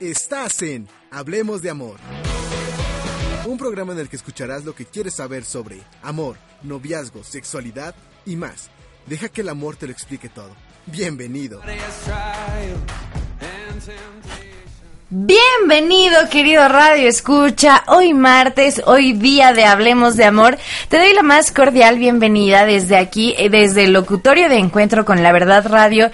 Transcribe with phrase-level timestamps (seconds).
[0.00, 1.98] Estás en Hablemos de Amor.
[3.44, 8.36] Un programa en el que escucharás lo que quieres saber sobre amor, noviazgo, sexualidad y
[8.36, 8.70] más.
[9.04, 10.56] Deja que el amor te lo explique todo.
[10.86, 11.60] Bienvenido.
[15.12, 20.56] Bienvenido querido Radio Escucha, hoy martes, hoy día de Hablemos de Amor,
[20.88, 25.24] te doy la más cordial bienvenida desde aquí, eh, desde el locutorio de Encuentro con
[25.24, 26.12] la Verdad Radio,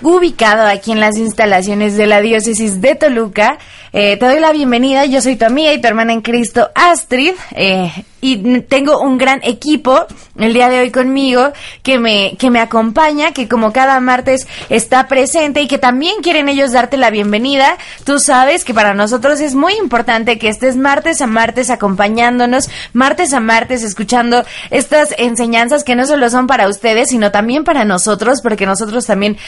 [0.00, 3.58] ubicado aquí en las instalaciones de la diócesis de Toluca.
[3.92, 7.32] Eh, te doy la bienvenida, yo soy tu amiga y tu hermana en Cristo, Astrid,
[7.52, 10.04] eh, y tengo un gran equipo
[10.36, 15.06] el día de hoy conmigo que me, que me acompaña, que como cada martes está
[15.06, 17.78] presente y que también quieren ellos darte la bienvenida.
[18.04, 18.35] Tú sabes
[18.66, 23.82] que para nosotros es muy importante que estés martes a martes acompañándonos, martes a martes
[23.82, 29.06] escuchando estas enseñanzas que no solo son para ustedes, sino también para nosotros, porque nosotros
[29.06, 29.38] también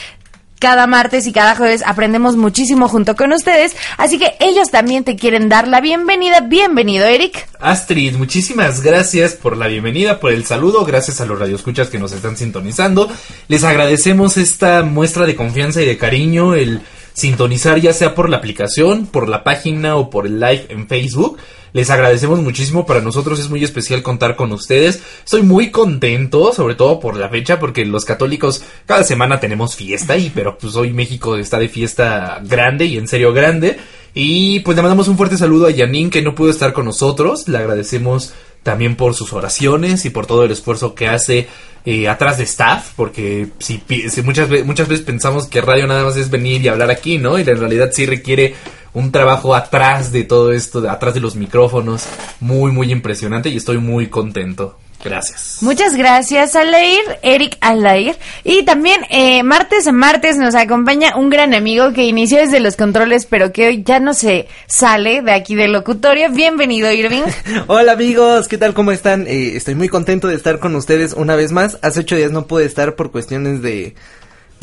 [0.57, 5.15] cada martes y cada jueves aprendemos muchísimo junto con ustedes, así que ellos también te
[5.15, 6.41] quieren dar la bienvenida.
[6.41, 7.47] Bienvenido, Eric.
[7.59, 12.11] Astrid, muchísimas gracias por la bienvenida, por el saludo, gracias a los radioescuchas que nos
[12.11, 13.07] están sintonizando.
[13.47, 16.81] Les agradecemos esta muestra de confianza y de cariño, el
[17.13, 21.37] sintonizar ya sea por la aplicación, por la página o por el live en Facebook.
[21.71, 25.01] Les agradecemos muchísimo, para nosotros es muy especial contar con ustedes.
[25.23, 30.17] Estoy muy contento, sobre todo por la fecha, porque los católicos cada semana tenemos fiesta
[30.17, 33.77] y pero pues hoy México está de fiesta grande y en serio grande.
[34.13, 37.47] Y pues le mandamos un fuerte saludo a Janine que no pudo estar con nosotros.
[37.47, 41.47] Le agradecemos también por sus oraciones y por todo el esfuerzo que hace
[41.85, 46.17] eh, atrás de staff, porque si, si, muchas, muchas veces pensamos que radio nada más
[46.17, 47.39] es venir y hablar aquí, ¿no?
[47.39, 48.55] Y en realidad sí requiere
[48.93, 52.05] un trabajo atrás de todo esto, atrás de los micrófonos,
[52.39, 54.77] muy, muy impresionante y estoy muy contento.
[55.03, 55.59] Gracias.
[55.61, 58.17] Muchas gracias, Alair, Eric Alair.
[58.43, 62.75] Y también eh, martes a martes nos acompaña un gran amigo que inició desde los
[62.75, 66.29] controles, pero que hoy ya no se sale de aquí del locutorio.
[66.31, 67.23] Bienvenido, Irving.
[67.67, 68.73] Hola amigos, ¿qué tal?
[68.73, 69.25] ¿Cómo están?
[69.27, 71.77] Eh, estoy muy contento de estar con ustedes una vez más.
[71.81, 73.95] Hace ocho días no pude estar por cuestiones de...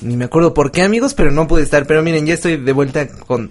[0.03, 1.87] Ni me acuerdo por qué amigos, pero no pude estar.
[1.87, 3.51] Pero miren, ya estoy de vuelta con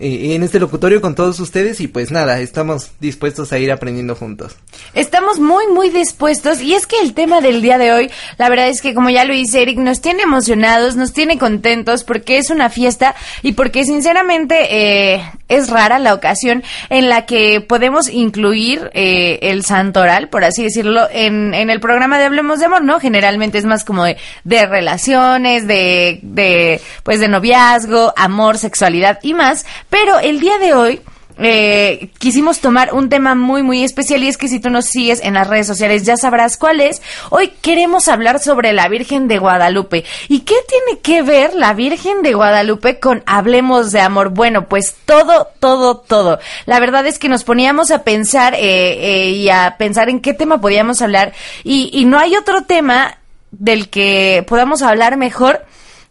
[0.00, 4.14] eh, en este locutorio con todos ustedes y pues nada, estamos dispuestos a ir aprendiendo
[4.14, 4.56] juntos.
[4.94, 8.68] Estamos muy, muy dispuestos y es que el tema del día de hoy, la verdad
[8.68, 12.50] es que como ya lo dice Eric, nos tiene emocionados, nos tiene contentos porque es
[12.50, 18.90] una fiesta y porque sinceramente eh, es rara la ocasión en la que podemos incluir
[18.94, 23.00] eh, el santoral, por así decirlo, en, en, el programa de Hablemos de Amor, ¿no?
[23.00, 29.34] Generalmente es más como de, de relaciones, de, de, pues de noviazgo, amor, sexualidad y
[29.34, 31.00] más, pero el día de hoy
[31.42, 35.22] eh, quisimos tomar un tema muy muy especial y es que si tú nos sigues
[35.22, 37.00] en las redes sociales ya sabrás cuál es.
[37.30, 40.04] Hoy queremos hablar sobre la Virgen de Guadalupe.
[40.28, 44.28] ¿Y qué tiene que ver la Virgen de Guadalupe con Hablemos de Amor?
[44.28, 46.40] Bueno, pues todo, todo, todo.
[46.66, 50.34] La verdad es que nos poníamos a pensar eh, eh, y a pensar en qué
[50.34, 51.32] tema podíamos hablar
[51.64, 53.16] y, y no hay otro tema
[53.50, 55.64] del que podamos hablar mejor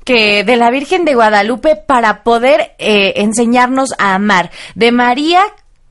[0.04, 5.42] que de la Virgen de Guadalupe para poder eh, enseñarnos a amar, de María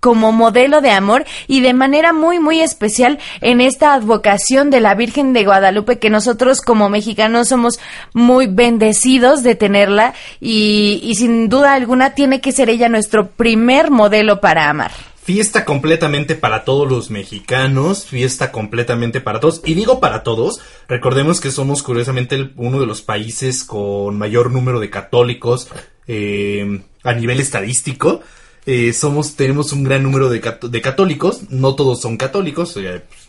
[0.00, 4.94] como modelo de amor y de manera muy muy especial en esta advocación de la
[4.94, 7.80] Virgen de Guadalupe que nosotros como mexicanos somos
[8.14, 13.90] muy bendecidos de tenerla y, y sin duda alguna tiene que ser ella nuestro primer
[13.90, 14.92] modelo para amar.
[15.28, 19.60] Fiesta completamente para todos los mexicanos, fiesta completamente para todos.
[19.62, 20.58] Y digo para todos,
[20.88, 25.68] recordemos que somos curiosamente uno de los países con mayor número de católicos
[26.06, 28.22] eh, a nivel estadístico.
[28.64, 32.78] Eh, somos, tenemos un gran número de, de católicos, no todos son católicos,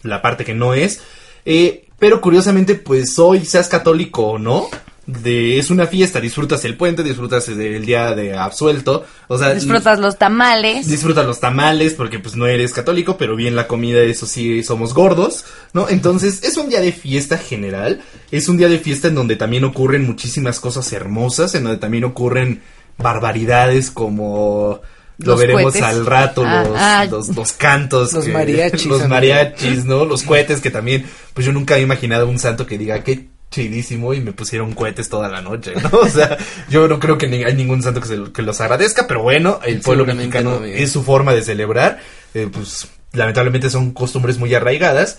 [0.03, 1.01] la parte que no es.
[1.43, 4.69] Eh, pero curiosamente, pues hoy, seas católico o no,
[5.09, 9.99] de es una fiesta, disfrutas el puente, disfrutas el día de absuelto, o sea, disfrutas
[9.99, 10.87] los tamales.
[10.87, 14.93] Disfrutas los tamales porque pues no eres católico, pero bien la comida, eso sí somos
[14.93, 15.89] gordos, ¿no?
[15.89, 19.63] Entonces, es un día de fiesta general, es un día de fiesta en donde también
[19.63, 22.61] ocurren muchísimas cosas hermosas, en donde también ocurren
[22.97, 24.81] barbaridades como
[25.17, 25.83] lo Los veremos cohetes.
[25.83, 27.05] al rato, Ah, los, ah.
[27.09, 28.13] los, los cantos.
[28.13, 30.05] Los mariachis, Los mariachis, ¿no?
[30.05, 34.13] Los cohetes que también, pues yo nunca he imaginado un santo que diga, qué chidísimo
[34.13, 35.99] y me pusieron cohetes toda la noche, ¿no?
[35.99, 36.37] O sea,
[36.69, 39.59] yo no creo que ni- hay ningún santo que, se- que los agradezca, pero bueno,
[39.65, 41.99] el pueblo mexicano no, es su forma de celebrar,
[42.33, 45.17] eh, pues lamentablemente son costumbres muy arraigadas,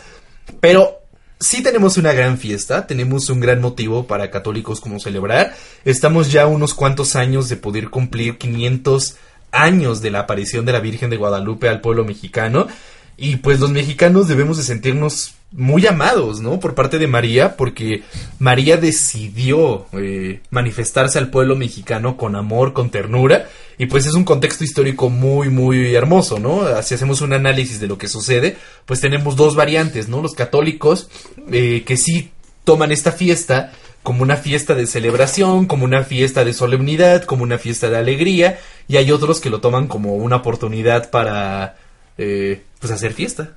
[0.61, 0.99] pero
[1.41, 5.55] sí tenemos una gran fiesta, tenemos un gran motivo para católicos como celebrar,
[5.85, 9.17] estamos ya unos cuantos años de poder cumplir 500
[9.53, 12.69] años de la aparición de la Virgen de Guadalupe al pueblo mexicano,
[13.17, 16.61] y pues los mexicanos debemos de sentirnos muy amados, ¿no?
[16.61, 18.02] Por parte de María, porque
[18.38, 24.25] María decidió eh, manifestarse al pueblo mexicano con amor, con ternura, y pues es un
[24.25, 26.62] contexto histórico muy, muy hermoso, ¿no?
[26.82, 28.56] Si hacemos un análisis de lo que sucede,
[28.87, 30.23] pues tenemos dos variantes, ¿no?
[30.23, 31.08] Los católicos,
[31.50, 32.31] eh, que sí
[32.64, 33.73] toman esta fiesta
[34.03, 38.58] como una fiesta de celebración, como una fiesta de solemnidad, como una fiesta de alegría,
[38.87, 41.76] y hay otros que lo toman como una oportunidad para,
[42.19, 43.56] eh, pues, hacer fiesta.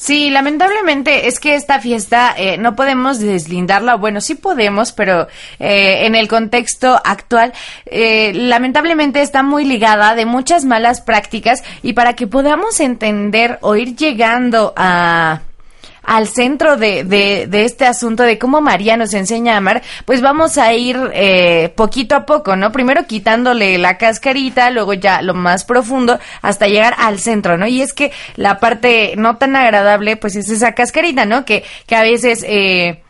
[0.00, 5.26] Sí, lamentablemente es que esta fiesta eh, no podemos deslindarla, bueno, sí podemos, pero
[5.58, 7.52] eh, en el contexto actual,
[7.84, 13.74] eh, lamentablemente está muy ligada de muchas malas prácticas y para que podamos entender o
[13.74, 15.40] ir llegando a
[16.08, 20.22] al centro de, de, de este asunto de cómo María nos enseña a amar, pues
[20.22, 22.72] vamos a ir eh, poquito a poco, ¿no?
[22.72, 27.66] Primero quitándole la cascarita, luego ya lo más profundo, hasta llegar al centro, ¿no?
[27.66, 31.44] Y es que la parte no tan agradable, pues es esa cascarita, ¿no?
[31.44, 32.42] Que, que a veces...
[32.48, 33.02] Eh,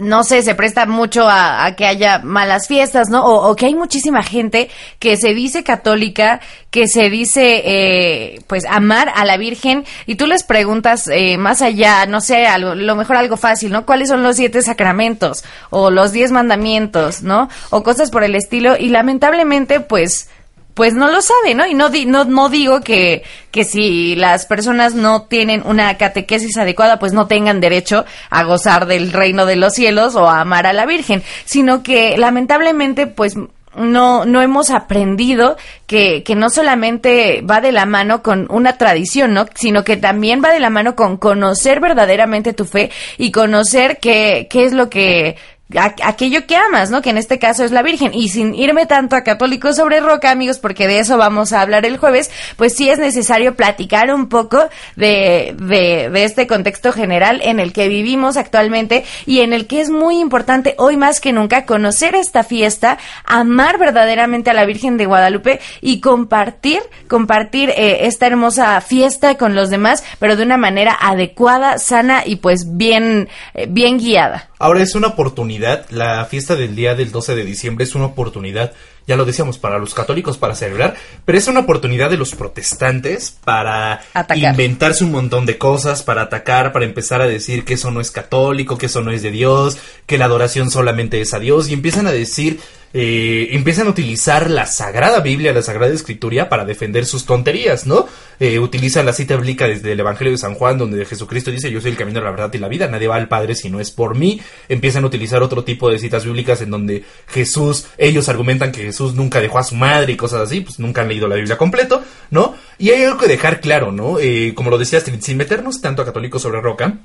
[0.00, 3.24] no sé, se presta mucho a, que haya malas fiestas, ¿no?
[3.24, 4.68] O, o que hay muchísima gente
[4.98, 6.40] que se dice católica,
[6.70, 11.62] que se dice, eh, pues, amar a la Virgen, y tú les preguntas eh, más
[11.62, 13.86] allá, no sé, algo, lo mejor algo fácil, ¿no?
[13.86, 15.44] ¿Cuáles son los siete sacramentos?
[15.70, 17.48] O los diez mandamientos, ¿no?
[17.70, 20.28] O cosas por el estilo, y lamentablemente, pues,
[20.74, 21.66] pues no lo sabe, ¿no?
[21.66, 26.56] Y no, di- no, no digo que, que si las personas no tienen una catequesis
[26.58, 30.66] adecuada, pues no tengan derecho a gozar del reino de los cielos o a amar
[30.66, 33.34] a la Virgen, sino que lamentablemente, pues
[33.76, 35.56] no, no hemos aprendido
[35.86, 39.46] que, que no solamente va de la mano con una tradición, ¿no?
[39.54, 44.48] Sino que también va de la mano con conocer verdaderamente tu fe y conocer qué,
[44.50, 45.36] qué es lo que,
[45.76, 47.02] aquello que amas, ¿no?
[47.02, 48.12] Que en este caso es la Virgen.
[48.14, 51.86] Y sin irme tanto a católicos sobre roca, amigos, porque de eso vamos a hablar
[51.86, 57.40] el jueves, pues sí es necesario platicar un poco de, de, de este contexto general
[57.44, 61.32] en el que vivimos actualmente y en el que es muy importante hoy más que
[61.32, 68.06] nunca conocer esta fiesta, amar verdaderamente a la Virgen de Guadalupe y compartir, compartir eh,
[68.06, 73.28] esta hermosa fiesta con los demás, pero de una manera adecuada, sana y pues bien,
[73.54, 74.49] eh, bien guiada.
[74.62, 78.74] Ahora es una oportunidad, la fiesta del día del 12 de diciembre es una oportunidad,
[79.06, 83.38] ya lo decíamos, para los católicos para celebrar, pero es una oportunidad de los protestantes
[83.42, 84.52] para Atacar.
[84.52, 88.10] inventarse un montón de cosas, para atacar, para empezar a decir que eso no es
[88.10, 91.72] católico, que eso no es de Dios, que la adoración solamente es a Dios, y
[91.72, 92.60] empiezan a decir,
[92.92, 98.06] eh, empiezan a utilizar la Sagrada Biblia, la Sagrada Escritura para defender sus tonterías, ¿no?
[98.40, 101.80] Eh, utilizan la cita bíblica desde el Evangelio de San Juan, donde Jesucristo dice, yo
[101.80, 103.90] soy el camino, la verdad y la vida, nadie va al Padre si no es
[103.90, 104.40] por mí.
[104.68, 109.14] Empiezan a utilizar otro tipo de citas bíblicas en donde Jesús, ellos argumentan que Jesús
[109.14, 112.02] nunca dejó a su madre y cosas así, pues nunca han leído la Biblia completo,
[112.30, 112.54] ¿no?
[112.78, 114.18] Y hay algo que dejar claro, ¿no?
[114.18, 116.98] Eh, como lo decía Astrid, sin meternos tanto a católicos sobre roca,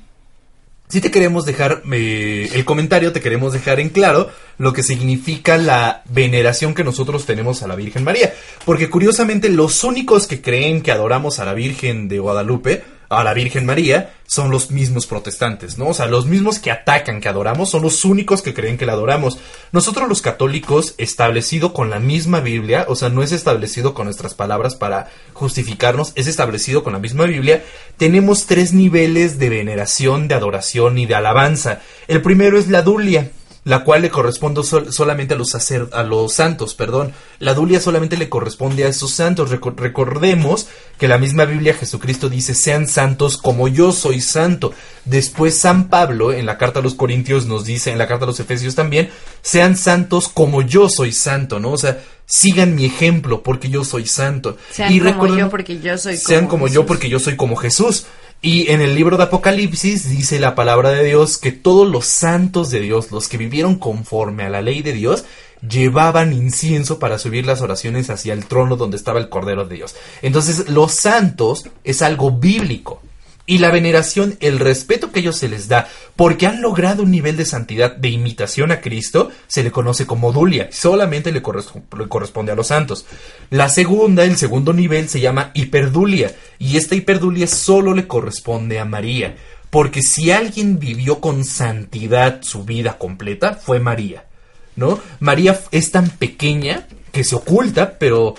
[0.88, 5.58] si te queremos dejar eh, el comentario, te queremos dejar en claro lo que significa
[5.58, 8.32] la veneración que nosotros tenemos a la Virgen María.
[8.64, 13.34] Porque curiosamente los únicos que creen que adoramos a la Virgen de Guadalupe, a la
[13.34, 15.88] Virgen María, son los mismos protestantes, ¿no?
[15.88, 18.92] O sea, los mismos que atacan que adoramos son los únicos que creen que la
[18.92, 19.38] adoramos.
[19.72, 24.34] Nosotros los católicos, establecido con la misma Biblia, o sea, no es establecido con nuestras
[24.34, 27.64] palabras para justificarnos, es establecido con la misma Biblia,
[27.96, 31.80] tenemos tres niveles de veneración, de adoración y de alabanza.
[32.08, 33.30] El primero es la dulia,
[33.66, 37.12] la cual le corresponde sol- solamente a los sacer- a los santos, perdón.
[37.40, 39.50] La dulia solamente le corresponde a esos santos.
[39.50, 40.68] Reco- recordemos
[40.98, 44.72] que la misma Biblia Jesucristo dice, sean santos como yo soy santo.
[45.04, 48.28] Después San Pablo en la carta a los Corintios nos dice, en la carta a
[48.28, 49.10] los Efesios también,
[49.42, 51.72] sean santos como yo soy santo, ¿no?
[51.72, 54.56] O sea, sigan mi ejemplo porque yo soy santo.
[54.70, 57.56] Sean Y como yo porque yo soy sean como como yo porque yo soy como
[57.56, 58.06] Jesús.
[58.46, 62.70] Y en el libro de Apocalipsis dice la palabra de Dios que todos los santos
[62.70, 65.24] de Dios, los que vivieron conforme a la ley de Dios,
[65.68, 69.96] llevaban incienso para subir las oraciones hacia el trono donde estaba el Cordero de Dios.
[70.22, 73.02] Entonces, los santos es algo bíblico.
[73.48, 77.36] Y la veneración, el respeto que ellos se les da, porque han logrado un nivel
[77.36, 80.68] de santidad de imitación a Cristo, se le conoce como dulia.
[80.72, 83.06] Solamente le, corres- le corresponde a los santos.
[83.50, 86.34] La segunda, el segundo nivel, se llama hiperdulia.
[86.58, 89.36] Y esta hiperdulia solo le corresponde a María.
[89.70, 94.24] Porque si alguien vivió con santidad su vida completa, fue María.
[94.74, 95.00] ¿No?
[95.20, 98.34] María es tan pequeña que se oculta, pero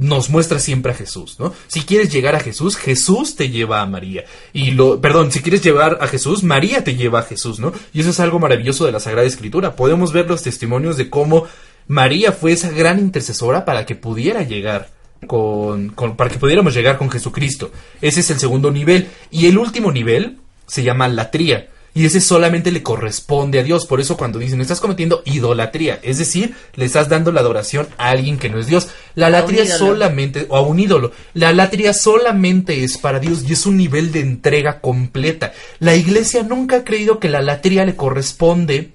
[0.00, 1.52] nos muestra siempre a Jesús, ¿no?
[1.68, 4.24] Si quieres llegar a Jesús, Jesús te lleva a María.
[4.54, 7.72] Y lo, perdón, si quieres llevar a Jesús, María te lleva a Jesús, ¿no?
[7.92, 9.76] Y eso es algo maravilloso de la Sagrada Escritura.
[9.76, 11.46] Podemos ver los testimonios de cómo
[11.86, 14.88] María fue esa gran intercesora para que pudiera llegar
[15.26, 17.70] con, con para que pudiéramos llegar con Jesucristo.
[18.00, 19.08] Ese es el segundo nivel.
[19.30, 21.68] Y el último nivel se llama latría.
[21.94, 23.86] Y ese solamente le corresponde a Dios.
[23.86, 28.10] Por eso cuando dicen estás cometiendo idolatría, es decir, le estás dando la adoración a
[28.10, 28.88] alguien que no es Dios.
[29.14, 33.66] La latría solamente, o a un ídolo, la latría solamente es para Dios y es
[33.66, 35.52] un nivel de entrega completa.
[35.78, 38.92] La iglesia nunca ha creído que la latría le corresponde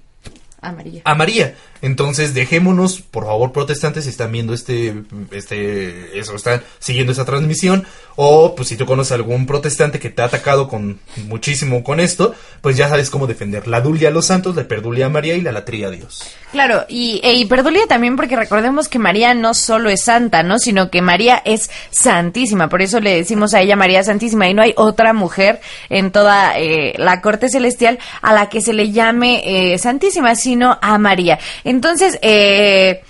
[0.66, 1.02] a María.
[1.06, 1.56] A María.
[1.86, 7.86] Entonces, dejémonos, por favor, protestantes, si están viendo este, este, eso, están siguiendo esa transmisión,
[8.16, 12.00] o pues si tú conoces a algún protestante que te ha atacado con muchísimo con
[12.00, 15.36] esto, pues ya sabes cómo defender la dulia a los santos, la perdulia a María
[15.36, 16.24] y la latría a Dios.
[16.52, 20.58] Claro, y, e, y perdulia también porque recordemos que María no solo es santa, ¿no?
[20.58, 24.64] Sino que María es santísima, por eso le decimos a ella María Santísima, y no
[24.64, 29.74] hay otra mujer en toda eh, la corte celestial a la que se le llame
[29.74, 31.38] eh, santísima, sino a María.
[31.76, 33.04] Entonces, eh,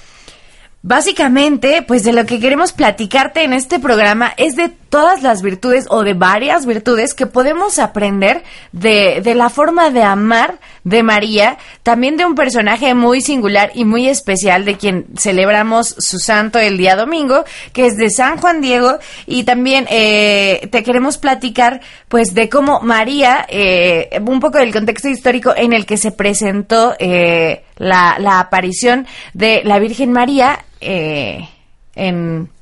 [0.82, 5.88] básicamente, pues de lo que queremos platicarte en este programa es de todas las virtudes
[5.90, 11.58] o de varias virtudes que podemos aprender de, de la forma de amar de María,
[11.84, 16.78] también de un personaje muy singular y muy especial de quien celebramos su santo el
[16.78, 22.34] día domingo, que es de San Juan Diego, y también eh, te queremos platicar pues
[22.34, 27.66] de cómo María, eh, un poco del contexto histórico en el que se presentó eh,
[27.76, 32.55] la, la aparición de la Virgen María en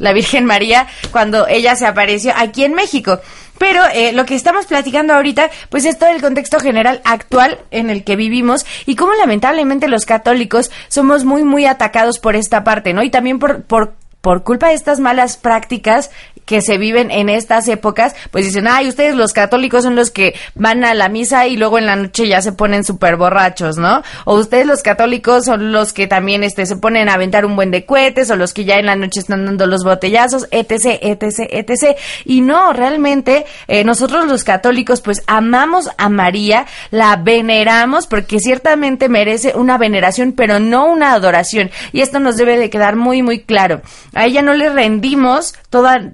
[0.00, 3.20] la Virgen María cuando ella se apareció aquí en México.
[3.58, 7.90] Pero eh, lo que estamos platicando ahorita, pues es todo el contexto general actual en
[7.90, 12.94] el que vivimos y cómo lamentablemente los católicos somos muy, muy atacados por esta parte,
[12.94, 13.02] ¿no?
[13.02, 16.10] Y también por, por por culpa de estas malas prácticas
[16.50, 20.34] que se viven en estas épocas, pues dicen, ay, ustedes los católicos son los que
[20.56, 24.02] van a la misa y luego en la noche ya se ponen súper borrachos, ¿no?
[24.24, 27.70] O ustedes los católicos son los que también este, se ponen a aventar un buen
[27.70, 31.46] de cohetes o los que ya en la noche están dando los botellazos, etc., etc.,
[31.50, 31.96] etc.
[32.24, 39.08] Y no, realmente eh, nosotros los católicos pues amamos a María, la veneramos porque ciertamente
[39.08, 41.70] merece una veneración, pero no una adoración.
[41.92, 43.82] Y esto nos debe de quedar muy, muy claro.
[44.14, 46.12] A ella no le rendimos toda,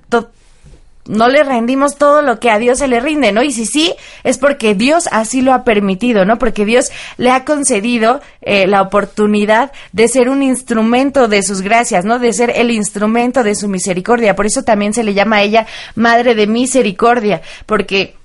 [1.08, 3.42] no le rendimos todo lo que a Dios se le rinde, ¿no?
[3.42, 6.38] Y si sí, es porque Dios así lo ha permitido, ¿no?
[6.38, 12.04] Porque Dios le ha concedido eh, la oportunidad de ser un instrumento de sus gracias,
[12.04, 12.18] ¿no?
[12.18, 14.36] De ser el instrumento de su misericordia.
[14.36, 18.16] Por eso también se le llama a ella Madre de Misericordia, porque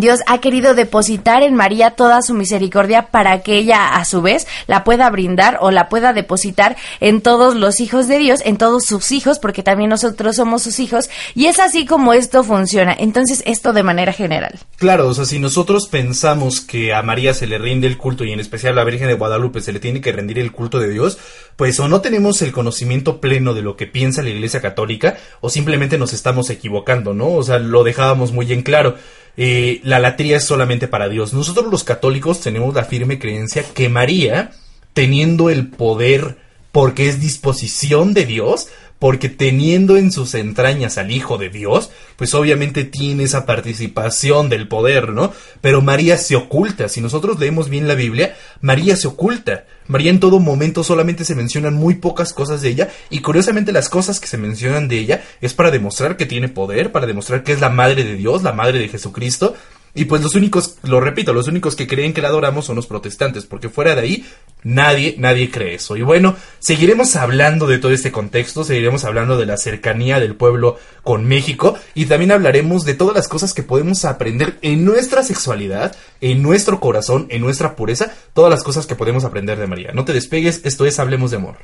[0.00, 4.46] Dios ha querido depositar en María toda su misericordia para que ella a su vez
[4.66, 8.84] la pueda brindar o la pueda depositar en todos los hijos de Dios, en todos
[8.84, 12.94] sus hijos, porque también nosotros somos sus hijos, y es así como esto funciona.
[12.98, 14.58] Entonces, esto de manera general.
[14.76, 18.32] Claro, o sea, si nosotros pensamos que a María se le rinde el culto y
[18.32, 20.90] en especial a la Virgen de Guadalupe se le tiene que rendir el culto de
[20.90, 21.18] Dios,
[21.56, 25.50] pues o no tenemos el conocimiento pleno de lo que piensa la Iglesia Católica o
[25.50, 27.32] simplemente nos estamos equivocando, ¿no?
[27.32, 28.96] O sea, lo dejábamos muy en claro.
[29.36, 31.34] Eh, la latría es solamente para Dios.
[31.34, 34.52] Nosotros los católicos tenemos la firme creencia que María,
[34.92, 36.38] teniendo el poder
[36.72, 38.68] porque es disposición de Dios,
[39.04, 44.66] porque teniendo en sus entrañas al Hijo de Dios, pues obviamente tiene esa participación del
[44.66, 45.30] poder, ¿no?
[45.60, 46.88] Pero María se oculta.
[46.88, 49.66] Si nosotros leemos bien la Biblia, María se oculta.
[49.88, 53.90] María en todo momento solamente se mencionan muy pocas cosas de ella y curiosamente las
[53.90, 57.52] cosas que se mencionan de ella es para demostrar que tiene poder, para demostrar que
[57.52, 59.54] es la madre de Dios, la madre de Jesucristo
[59.94, 62.86] y pues los únicos, lo repito, los únicos que creen que la adoramos son los
[62.86, 64.26] protestantes, porque fuera de ahí
[64.64, 65.96] nadie, nadie cree eso.
[65.96, 70.78] Y bueno, seguiremos hablando de todo este contexto, seguiremos hablando de la cercanía del pueblo
[71.04, 75.94] con México y también hablaremos de todas las cosas que podemos aprender en nuestra sexualidad,
[76.20, 79.92] en nuestro corazón, en nuestra pureza, todas las cosas que podemos aprender de María.
[79.92, 81.56] No te despegues, esto es Hablemos de Amor.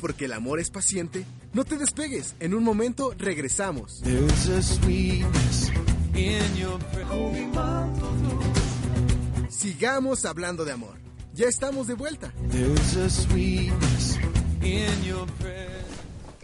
[0.00, 2.34] Porque el amor es paciente, no te despegues.
[2.40, 4.02] En un momento regresamos.
[9.50, 10.96] Sigamos hablando de amor.
[11.34, 12.32] Ya estamos de vuelta.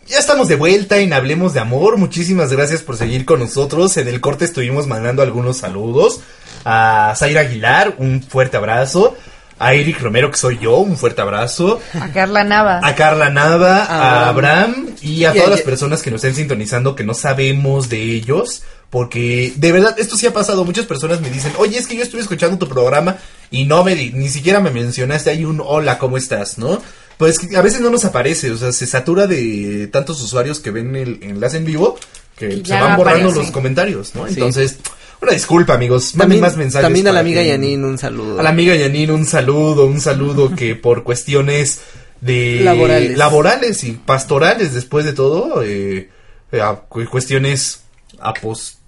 [0.06, 1.96] Ya estamos de vuelta en Hablemos de Amor.
[1.96, 3.96] Muchísimas gracias por seguir con nosotros.
[3.96, 6.20] En el corte estuvimos mandando algunos saludos.
[6.64, 9.16] A Zaira Aguilar, un fuerte abrazo
[9.58, 11.80] a Eric Romero, que soy yo, un fuerte abrazo.
[12.00, 12.80] A Carla Nava.
[12.82, 17.04] A Carla Nava, a Abraham y a todas las personas que nos estén sintonizando que
[17.04, 18.62] no sabemos de ellos.
[18.90, 22.02] porque de verdad esto sí ha pasado, muchas personas me dicen, oye, es que yo
[22.02, 23.16] estuve escuchando tu programa
[23.50, 26.56] y no me, di- ni siquiera me mencionaste ahí un hola, ¿cómo estás?
[26.58, 26.80] ¿No?
[27.18, 30.70] Pues que a veces no nos aparece, o sea, se satura de tantos usuarios que
[30.70, 31.98] ven el enlace en vivo
[32.36, 33.38] que Y se van no borrando aparece.
[33.42, 34.26] los comentarios, ¿no?
[34.26, 34.34] Sí.
[34.34, 34.76] Entonces,
[35.22, 36.84] una disculpa, amigos, manden También, más mensajes.
[36.84, 38.38] también a la amiga que- Yanin un saludo.
[38.38, 41.80] a la amiga Yanin un saludo, un saludo que por cuestiones
[42.20, 43.16] de Laborales.
[43.18, 46.10] laborales y pastorales después de todo, eh,
[46.52, 46.62] eh,
[47.10, 47.82] cuestiones
[48.18, 48.78] apos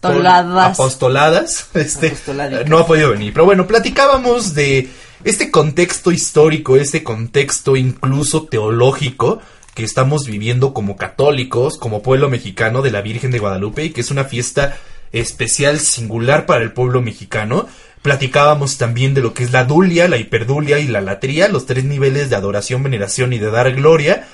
[0.00, 0.74] Toladas.
[0.74, 2.12] apostoladas, este,
[2.66, 3.32] no ha podido venir.
[3.32, 4.88] Pero bueno, platicábamos de
[5.24, 9.40] este contexto histórico, este contexto incluso teológico
[9.74, 14.00] que estamos viviendo como católicos, como pueblo mexicano de la Virgen de Guadalupe y que
[14.02, 14.76] es una fiesta
[15.12, 17.68] especial, singular para el pueblo mexicano.
[18.02, 21.84] Platicábamos también de lo que es la dulia, la hiperdulia y la latría, los tres
[21.84, 24.26] niveles de adoración, veneración y de dar gloria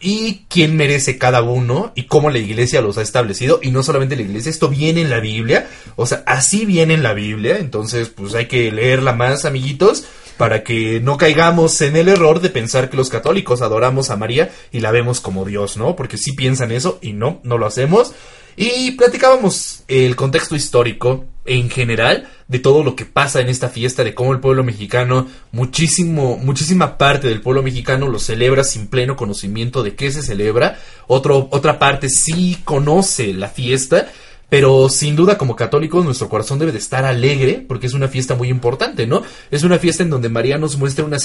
[0.00, 4.16] y quién merece cada uno y cómo la iglesia los ha establecido y no solamente
[4.16, 8.08] la iglesia, esto viene en la Biblia, o sea, así viene en la Biblia, entonces
[8.08, 10.04] pues hay que leerla más, amiguitos,
[10.36, 14.50] para que no caigamos en el error de pensar que los católicos adoramos a María
[14.70, 15.96] y la vemos como Dios, ¿no?
[15.96, 18.12] Porque sí piensan eso y no, no lo hacemos.
[18.56, 24.02] Y platicábamos el contexto histórico en general de todo lo que pasa en esta fiesta,
[24.02, 29.16] de cómo el pueblo mexicano, muchísimo, muchísima parte del pueblo mexicano lo celebra sin pleno
[29.16, 30.78] conocimiento de qué se celebra.
[31.06, 34.08] Otro, otra parte sí conoce la fiesta,
[34.48, 38.34] pero sin duda como católicos nuestro corazón debe de estar alegre porque es una fiesta
[38.34, 39.22] muy importante, ¿no?
[39.50, 41.18] Es una fiesta en donde María nos muestra una,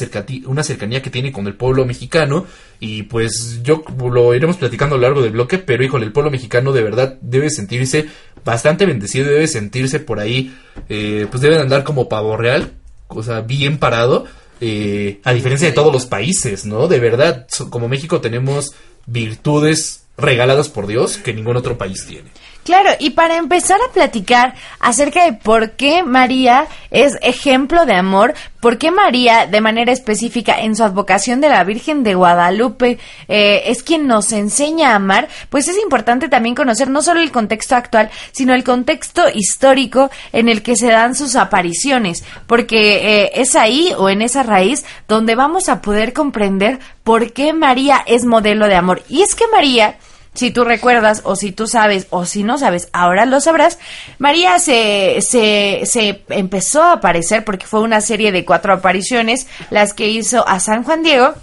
[0.46, 2.46] una cercanía que tiene con el pueblo mexicano
[2.80, 6.32] y pues yo lo iremos platicando a lo largo del bloque, pero híjole, el pueblo
[6.32, 8.08] mexicano de verdad debe sentirse
[8.44, 10.56] bastante bendecido, debe sentirse por ahí,
[10.90, 12.72] eh, pues debe de andar como pavo real,
[13.08, 14.26] o sea, bien parado,
[14.62, 16.88] eh, a diferencia de todos los países, ¿no?
[16.88, 18.74] De verdad, como México tenemos
[19.06, 22.32] virtudes regaladas por Dios que ningún otro país tiene.
[22.64, 28.36] Claro, y para empezar a platicar acerca de por qué María es ejemplo de amor,
[28.60, 33.64] por qué María, de manera específica, en su advocación de la Virgen de Guadalupe, eh,
[33.66, 37.76] es quien nos enseña a amar, pues es importante también conocer no solo el contexto
[37.76, 43.56] actual, sino el contexto histórico en el que se dan sus apariciones, porque eh, es
[43.56, 48.68] ahí o en esa raíz donde vamos a poder comprender por qué María es modelo
[48.68, 49.02] de amor.
[49.10, 49.98] Y es que María
[50.34, 53.80] si tú recuerdas o si tú sabes o si no sabes, ahora lo sabrás,
[54.18, 59.94] María se, se, se empezó a aparecer porque fue una serie de cuatro apariciones las
[59.94, 61.34] que hizo a San Juan Diego.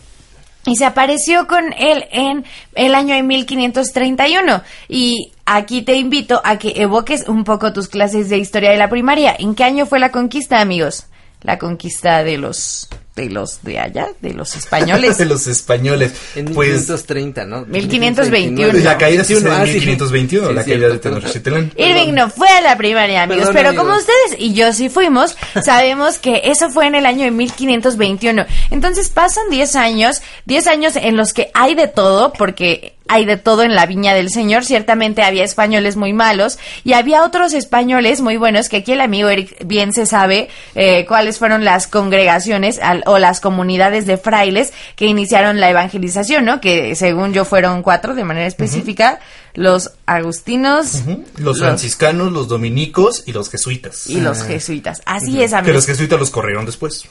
[0.66, 4.62] Y se apareció con él en el año de 1531.
[4.88, 8.90] Y aquí te invito a que evoques un poco tus clases de historia de la
[8.90, 9.34] primaria.
[9.38, 11.06] ¿En qué año fue la conquista, amigos?
[11.40, 15.18] La conquista de los de los de allá, de los españoles.
[15.18, 16.12] de los españoles.
[16.36, 17.66] En Pues 1530, ¿no?
[17.66, 18.72] 1521.
[18.84, 19.72] la caída sí Bueno, en ah, sí.
[19.72, 20.98] 1521, Sí, la cierto, caída de.
[21.00, 21.72] Tenochtitlán.
[21.76, 23.84] Irving no fue a la primaria, amigos, Perdón, pero amigos.
[23.86, 28.46] como ustedes y yo sí fuimos, sabemos que eso fue en el año de 1521.
[28.70, 33.36] Entonces pasan 10 años, 10 años en los que hay de todo, porque hay de
[33.36, 34.64] todo en la viña del Señor.
[34.64, 39.28] Ciertamente había españoles muy malos y había otros españoles muy buenos que aquí el amigo
[39.28, 44.72] Eric bien se sabe eh, cuáles fueron las congregaciones al- o las comunidades de frailes
[44.96, 46.60] que iniciaron la evangelización, ¿no?
[46.60, 49.18] Que según yo fueron cuatro de manera específica,
[49.54, 51.02] los agustinos.
[51.38, 54.06] Los franciscanos, los dominicos y los jesuitas.
[54.06, 55.02] y los jesuitas.
[55.04, 55.74] Así es, Que amigos.
[55.76, 57.04] los jesuitas los corrieron después.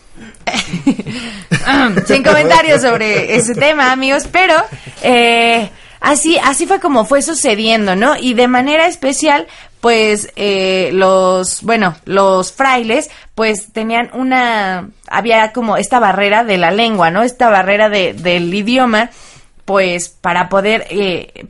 [2.07, 4.53] Sin comentarios sobre ese tema, amigos, pero
[5.01, 8.15] eh, así, así fue como fue sucediendo, ¿no?
[8.17, 9.47] Y de manera especial,
[9.81, 16.71] pues eh, los, bueno, los frailes, pues tenían una, había como esta barrera de la
[16.71, 17.23] lengua, ¿no?
[17.23, 19.11] Esta barrera de, del idioma,
[19.65, 21.47] pues para poder eh,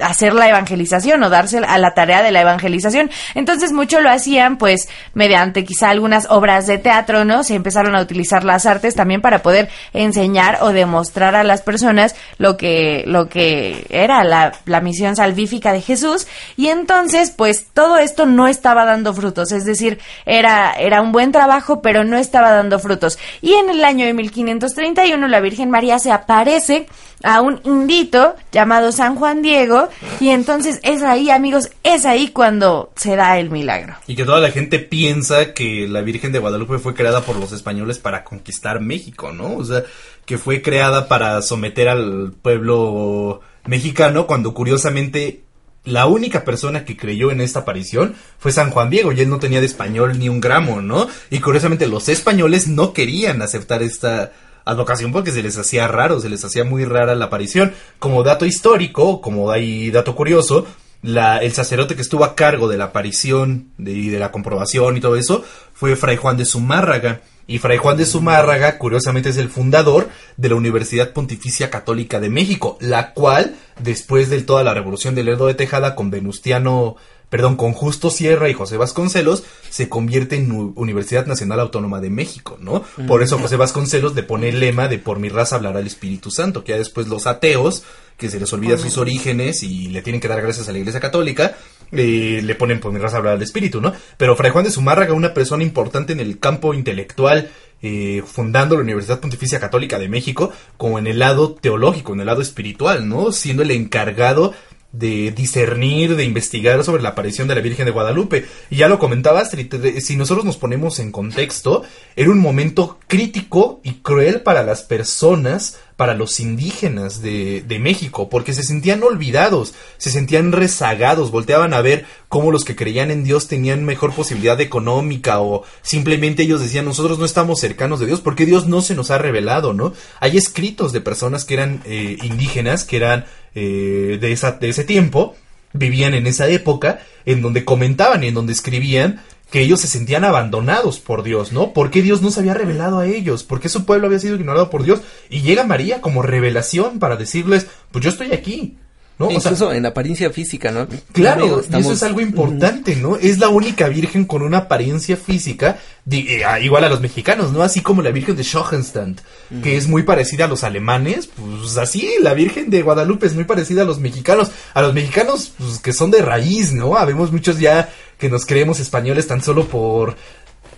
[0.00, 3.10] hacer la evangelización o darse a la tarea de la evangelización.
[3.34, 7.44] Entonces mucho lo hacían pues mediante quizá algunas obras de teatro, ¿no?
[7.44, 12.16] Se empezaron a utilizar las artes también para poder enseñar o demostrar a las personas
[12.38, 16.26] lo que lo que era la, la misión salvífica de Jesús
[16.56, 21.32] y entonces pues todo esto no estaba dando frutos, es decir, era era un buen
[21.32, 23.18] trabajo, pero no estaba dando frutos.
[23.40, 26.86] Y en el año de 1531 la Virgen María se aparece
[27.24, 29.88] a un indito llamado San Juan Diego
[30.20, 33.94] y entonces es ahí, amigos, es ahí cuando se da el milagro.
[34.06, 37.52] Y que toda la gente piensa que la Virgen de Guadalupe fue creada por los
[37.52, 39.56] españoles para conquistar México, ¿no?
[39.56, 39.82] O sea,
[40.26, 45.44] que fue creada para someter al pueblo mexicano cuando curiosamente
[45.84, 49.38] la única persona que creyó en esta aparición fue San Juan Diego y él no
[49.38, 51.08] tenía de español ni un gramo, ¿no?
[51.30, 54.32] Y curiosamente los españoles no querían aceptar esta
[54.64, 57.74] advocación porque se les hacía raro, se les hacía muy rara la aparición.
[57.98, 60.66] Como dato histórico, como hay dato curioso,
[61.02, 65.00] la, el sacerdote que estuvo a cargo de la aparición y de la comprobación y
[65.00, 67.20] todo eso fue Fray Juan de Zumárraga.
[67.46, 72.30] Y Fray Juan de Zumárraga, curiosamente, es el fundador de la Universidad Pontificia Católica de
[72.30, 76.96] México, la cual, después de toda la revolución del Lerdo de Tejada con Venustiano,
[77.34, 82.08] perdón, con Justo Sierra y José Vasconcelos, se convierte en U- Universidad Nacional Autónoma de
[82.08, 82.84] México, ¿no?
[83.08, 86.30] Por eso José Vasconcelos le pone el lema de por mi raza hablará el Espíritu
[86.30, 87.82] Santo, que ya después los ateos,
[88.16, 91.00] que se les olvida sus orígenes y le tienen que dar gracias a la Iglesia
[91.00, 91.56] Católica,
[91.90, 93.92] eh, le ponen por mi raza hablar al Espíritu, ¿no?
[94.16, 97.50] Pero Fray Juan de Zumárraga, una persona importante en el campo intelectual,
[97.82, 102.26] eh, fundando la Universidad Pontificia Católica de México, como en el lado teológico, en el
[102.26, 103.32] lado espiritual, ¿no?
[103.32, 104.54] Siendo el encargado
[104.98, 108.46] de discernir, de investigar sobre la aparición de la Virgen de Guadalupe.
[108.70, 111.82] Y ya lo comentaba Astrid, si nosotros nos ponemos en contexto,
[112.14, 118.28] era un momento crítico y cruel para las personas, para los indígenas de, de México,
[118.28, 123.24] porque se sentían olvidados, se sentían rezagados, volteaban a ver cómo los que creían en
[123.24, 128.20] Dios tenían mejor posibilidad económica o simplemente ellos decían nosotros no estamos cercanos de Dios
[128.20, 129.92] porque Dios no se nos ha revelado, ¿no?
[130.20, 134.84] Hay escritos de personas que eran eh, indígenas, que eran eh, de, esa, de ese
[134.84, 135.34] tiempo,
[135.72, 140.24] vivían en esa época, en donde comentaban y en donde escribían que ellos se sentían
[140.24, 141.72] abandonados por Dios, ¿no?
[141.72, 143.44] ¿Por qué Dios no se había revelado a ellos?
[143.44, 145.00] ¿Por qué su pueblo había sido ignorado por Dios?
[145.30, 148.78] Y llega María como revelación para decirles, pues yo estoy aquí,
[149.18, 149.26] ¿no?
[149.26, 150.88] O sea, Incluso en apariencia física, ¿no?
[151.12, 153.16] Claro, y eso es algo importante, ¿no?
[153.16, 155.78] Es la única virgen con una apariencia física
[156.10, 157.62] eh, igual a los mexicanos, ¿no?
[157.62, 159.20] Así como la virgen de Schoenstatt,
[159.62, 163.44] que es muy parecida a los alemanes, pues así, la virgen de Guadalupe es muy
[163.44, 164.50] parecida a los mexicanos.
[164.74, 166.96] A los mexicanos, pues que son de raíz, ¿no?
[166.96, 170.16] Habemos muchos ya que nos creemos españoles tan solo por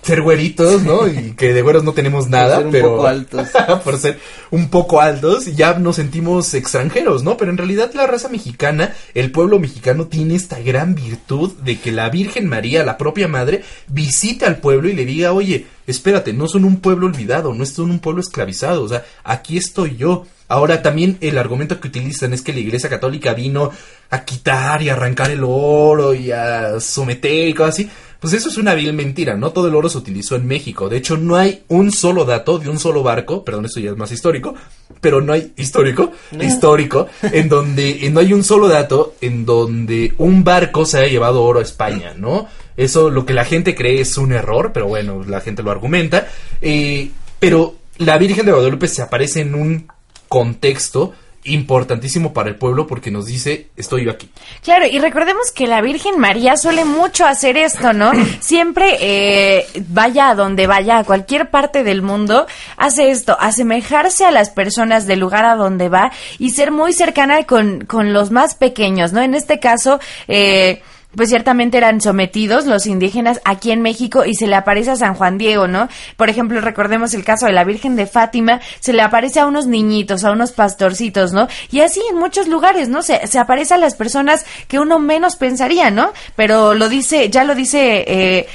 [0.06, 1.08] ser güeritos, ¿no?
[1.08, 3.48] Y que de güeros no tenemos nada, ser un pero poco altos.
[3.84, 4.20] por ser
[4.52, 7.36] un poco altos, ya nos sentimos extranjeros, ¿no?
[7.36, 11.90] Pero en realidad la raza mexicana, el pueblo mexicano tiene esta gran virtud de que
[11.90, 16.46] la Virgen María, la propia madre, visite al pueblo y le diga, oye, espérate, no
[16.46, 20.24] son un pueblo olvidado, no son un pueblo esclavizado, o sea, aquí estoy yo.
[20.48, 23.72] Ahora también el argumento que utilizan es que la Iglesia Católica vino
[24.10, 27.90] a quitar y arrancar el oro y a someter y cosas así.
[28.20, 29.50] Pues eso es una vil mentira, ¿no?
[29.50, 30.88] Todo el oro se utilizó en México.
[30.88, 33.96] De hecho, no hay un solo dato de un solo barco, perdón, esto ya es
[33.96, 34.54] más histórico,
[35.00, 40.14] pero no hay histórico, histórico, en donde eh, no hay un solo dato en donde
[40.18, 42.48] un barco se haya llevado oro a España, ¿no?
[42.76, 46.28] Eso lo que la gente cree es un error, pero bueno, la gente lo argumenta.
[46.60, 49.88] Eh, pero la Virgen de Guadalupe se aparece en un
[50.28, 51.12] contexto
[51.46, 54.28] importantísimo para el pueblo porque nos dice, estoy yo aquí.
[54.62, 58.12] Claro, y recordemos que la Virgen María suele mucho hacer esto, ¿no?
[58.40, 64.30] Siempre eh, vaya a donde vaya, a cualquier parte del mundo, hace esto, asemejarse a
[64.30, 68.54] las personas del lugar a donde va y ser muy cercana con, con los más
[68.54, 69.22] pequeños, ¿no?
[69.22, 70.82] En este caso, eh,
[71.16, 75.14] pues ciertamente eran sometidos los indígenas aquí en México y se le aparece a San
[75.14, 75.88] Juan Diego, ¿no?
[76.16, 79.66] Por ejemplo, recordemos el caso de la Virgen de Fátima, se le aparece a unos
[79.66, 81.48] niñitos, a unos pastorcitos, ¿no?
[81.70, 83.02] Y así en muchos lugares, ¿no?
[83.02, 86.12] Se, se aparece a las personas que uno menos pensaría, ¿no?
[86.36, 88.46] Pero lo dice, ya lo dice eh,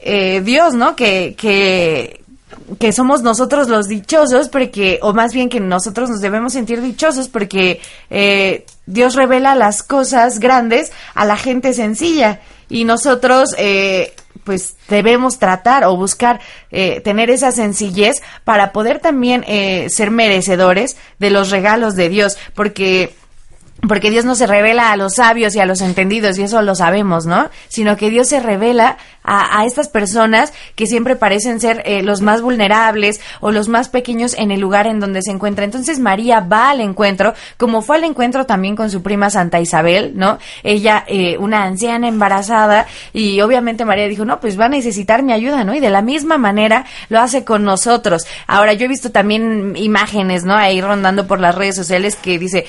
[0.00, 0.96] eh, Dios, ¿no?
[0.96, 2.20] Que, que,
[2.78, 7.28] que somos nosotros los dichosos, porque, o más bien que nosotros nos debemos sentir dichosos
[7.28, 12.40] porque eh, Dios revela las cosas grandes a la gente sencilla.
[12.68, 14.12] Y nosotros eh,
[14.46, 16.40] pues debemos tratar o buscar
[16.70, 22.38] eh, tener esa sencillez para poder también eh, ser merecedores de los regalos de Dios,
[22.54, 23.14] porque
[23.88, 26.74] porque Dios no se revela a los sabios y a los entendidos, y eso lo
[26.74, 27.50] sabemos, ¿no?
[27.68, 32.20] Sino que Dios se revela a, a estas personas que siempre parecen ser eh, los
[32.20, 35.64] más vulnerables o los más pequeños en el lugar en donde se encuentra.
[35.64, 40.12] Entonces María va al encuentro, como fue al encuentro también con su prima Santa Isabel,
[40.14, 40.38] ¿no?
[40.62, 45.32] Ella, eh, una anciana embarazada, y obviamente María dijo, no, pues va a necesitar mi
[45.32, 45.74] ayuda, ¿no?
[45.74, 48.26] Y de la misma manera lo hace con nosotros.
[48.46, 50.54] Ahora, yo he visto también imágenes, ¿no?
[50.54, 52.66] Ahí rondando por las redes sociales que dice,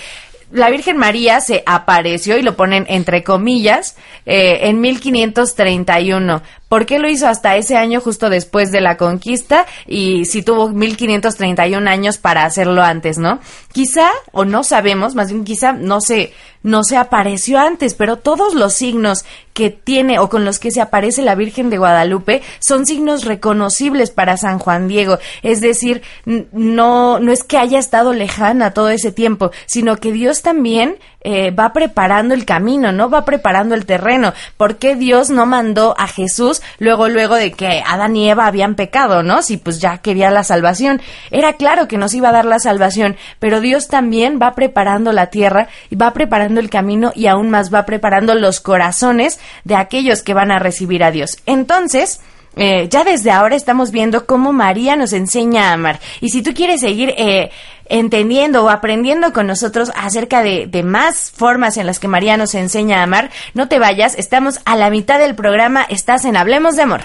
[0.52, 6.42] la Virgen María se apareció, y lo ponen entre comillas, eh, en 1531.
[6.70, 9.66] ¿Por qué lo hizo hasta ese año, justo después de la conquista?
[9.86, 13.40] Y si tuvo 1531 años para hacerlo antes, ¿no?
[13.78, 18.56] Quizá, o no sabemos, más bien quizá no se, no se apareció antes, pero todos
[18.56, 22.88] los signos que tiene o con los que se aparece la Virgen de Guadalupe son
[22.88, 25.20] signos reconocibles para San Juan Diego.
[25.44, 30.42] Es decir, no, no es que haya estado lejana todo ese tiempo, sino que Dios
[30.42, 33.10] también eh, va preparando el camino, ¿no?
[33.10, 34.34] Va preparando el terreno.
[34.58, 38.76] ¿Por qué Dios no mandó a Jesús luego, luego de que Adán y Eva habían
[38.76, 39.42] pecado, ¿no?
[39.42, 41.02] Si pues ya quería la salvación.
[41.32, 45.68] Era claro que nos iba a dar la salvación, pero también va preparando la tierra
[45.90, 50.34] y va preparando el camino y aún más va preparando los corazones de aquellos que
[50.34, 51.38] van a recibir a Dios.
[51.46, 52.22] Entonces,
[52.56, 56.00] eh, ya desde ahora estamos viendo cómo María nos enseña a amar.
[56.22, 57.52] Y si tú quieres seguir eh,
[57.86, 62.56] entendiendo o aprendiendo con nosotros acerca de, de, más formas en las que María nos
[62.56, 66.76] enseña a amar, no te vayas, estamos a la mitad del programa, estás en Hablemos
[66.76, 67.02] de Amor.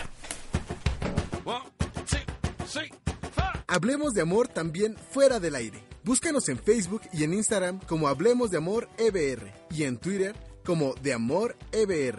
[3.72, 5.91] Hablemos de Amor también fuera del aire.
[6.04, 10.34] Búscanos en Facebook y en Instagram como Hablemos de Amor EBR y en Twitter
[10.64, 12.18] como De Amor EBR.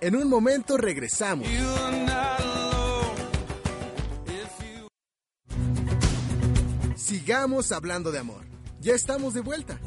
[0.00, 1.48] En un momento regresamos.
[6.94, 8.44] Sigamos hablando de amor.
[8.80, 9.80] Ya estamos de vuelta.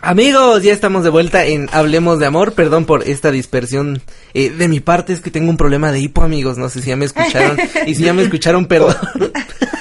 [0.00, 2.52] Amigos, ya estamos de vuelta en Hablemos de Amor.
[2.52, 4.00] Perdón por esta dispersión
[4.34, 6.56] eh, de mi parte, es que tengo un problema de hipo, amigos.
[6.56, 7.56] No sé si ya me escucharon.
[7.86, 8.96] y si ya me escucharon, perdón.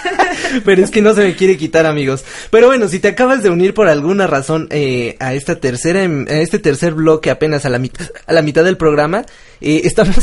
[0.66, 2.24] Pero es que no se me quiere quitar, amigos.
[2.50, 6.26] Pero bueno, si te acabas de unir por alguna razón eh, a esta tercera, em,
[6.28, 9.26] a este tercer bloque apenas a la mitad, a la mitad del programa,
[9.62, 10.16] eh, estamos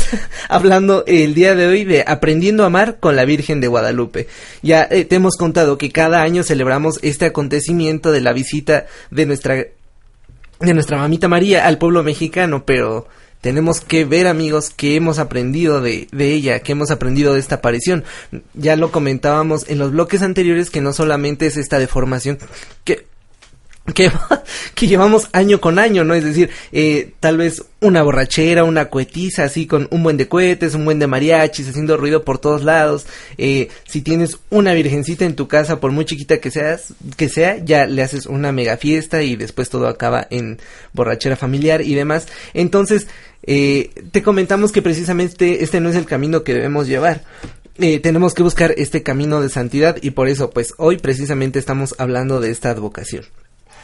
[0.47, 4.27] hablando el día de hoy de aprendiendo a amar con la Virgen de Guadalupe.
[4.61, 9.25] Ya eh, te hemos contado que cada año celebramos este acontecimiento de la visita de
[9.25, 9.65] nuestra
[10.59, 13.07] de nuestra mamita María al pueblo mexicano, pero
[13.41, 17.55] tenemos que ver amigos que hemos aprendido de, de, ella, que hemos aprendido de esta
[17.55, 18.03] aparición.
[18.53, 22.37] Ya lo comentábamos en los bloques anteriores que no solamente es esta deformación
[22.83, 23.09] que
[23.93, 24.11] que,
[24.75, 26.13] que llevamos año con año, ¿no?
[26.13, 30.75] Es decir, eh, tal vez una borrachera, una cohetiza, así con un buen de cohetes,
[30.75, 33.05] un buen de mariachis, haciendo ruido por todos lados.
[33.37, 37.57] Eh, si tienes una virgencita en tu casa, por muy chiquita que seas, que sea,
[37.63, 40.59] ya le haces una mega fiesta y después todo acaba en
[40.93, 42.27] borrachera familiar y demás.
[42.53, 43.07] Entonces,
[43.43, 47.23] eh, te comentamos que precisamente este no es el camino que debemos llevar.
[47.77, 51.95] Eh, tenemos que buscar este camino de santidad y por eso, pues hoy precisamente estamos
[51.97, 53.25] hablando de esta advocación.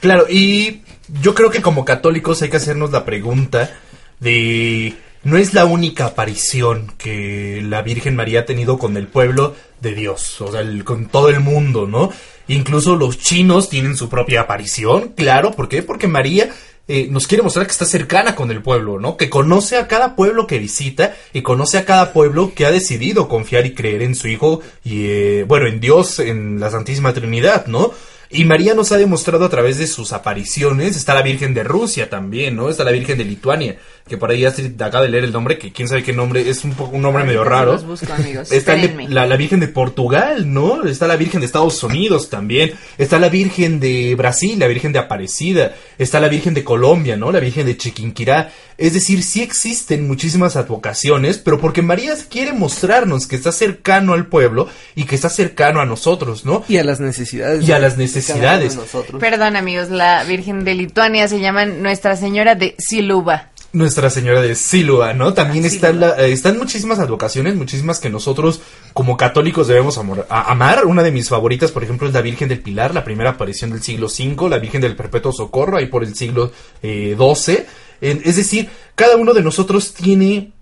[0.01, 0.81] Claro, y
[1.21, 3.71] yo creo que como católicos hay que hacernos la pregunta
[4.19, 4.93] de...
[5.23, 9.95] No es la única aparición que la Virgen María ha tenido con el pueblo de
[9.95, 12.11] Dios, o sea, con todo el mundo, ¿no?
[12.47, 15.81] Incluso los chinos tienen su propia aparición, claro, ¿por qué?
[15.81, 16.51] Porque María
[16.88, 19.17] eh, nos quiere mostrar que está cercana con el pueblo, ¿no?
[19.17, 23.28] Que conoce a cada pueblo que visita y conoce a cada pueblo que ha decidido
[23.28, 27.65] confiar y creer en su Hijo y, eh, bueno, en Dios, en la Santísima Trinidad,
[27.65, 27.91] ¿no?
[28.30, 32.10] Y María nos ha demostrado a través de sus apariciones, está la Virgen de Rusia
[32.10, 32.69] también, ¿no?
[32.69, 35.57] Está la Virgen de Lituania, que por ahí ya se acaba de leer el nombre,
[35.57, 37.77] que quién sabe qué nombre, es un, poco, un nombre medio raro.
[37.79, 38.51] Busco, amigos.
[38.51, 40.85] Está la, la, Virgen de Portugal, ¿no?
[40.85, 44.99] Está la Virgen de Estados Unidos también, está la Virgen de Brasil, la Virgen de
[44.99, 47.31] Aparecida, está la Virgen de Colombia, ¿no?
[47.31, 48.51] La Virgen de Chiquinquirá.
[48.77, 54.27] Es decir, sí existen muchísimas advocaciones, pero porque María quiere mostrarnos que está cercano al
[54.27, 56.63] pueblo y que está cercano a nosotros, ¿no?
[56.67, 57.67] Y a las necesidades.
[57.67, 58.77] Y a las necesidades necesidades.
[59.19, 63.49] Perdón, amigos, la Virgen de Lituania se llama Nuestra Señora de Siluba.
[63.73, 65.34] Nuestra Señora de Siluba, ¿no?
[65.34, 68.62] También están, la, eh, están muchísimas advocaciones, muchísimas que nosotros
[68.93, 70.86] como católicos debemos amor, a, amar.
[70.86, 73.84] Una de mis favoritas, por ejemplo, es la Virgen del Pilar, la primera aparición del
[73.84, 76.51] siglo V, la Virgen del Perpetuo Socorro, ahí por el siglo
[76.82, 77.65] eh, XII.
[78.01, 80.54] es decir, cada uno de nosotros tiene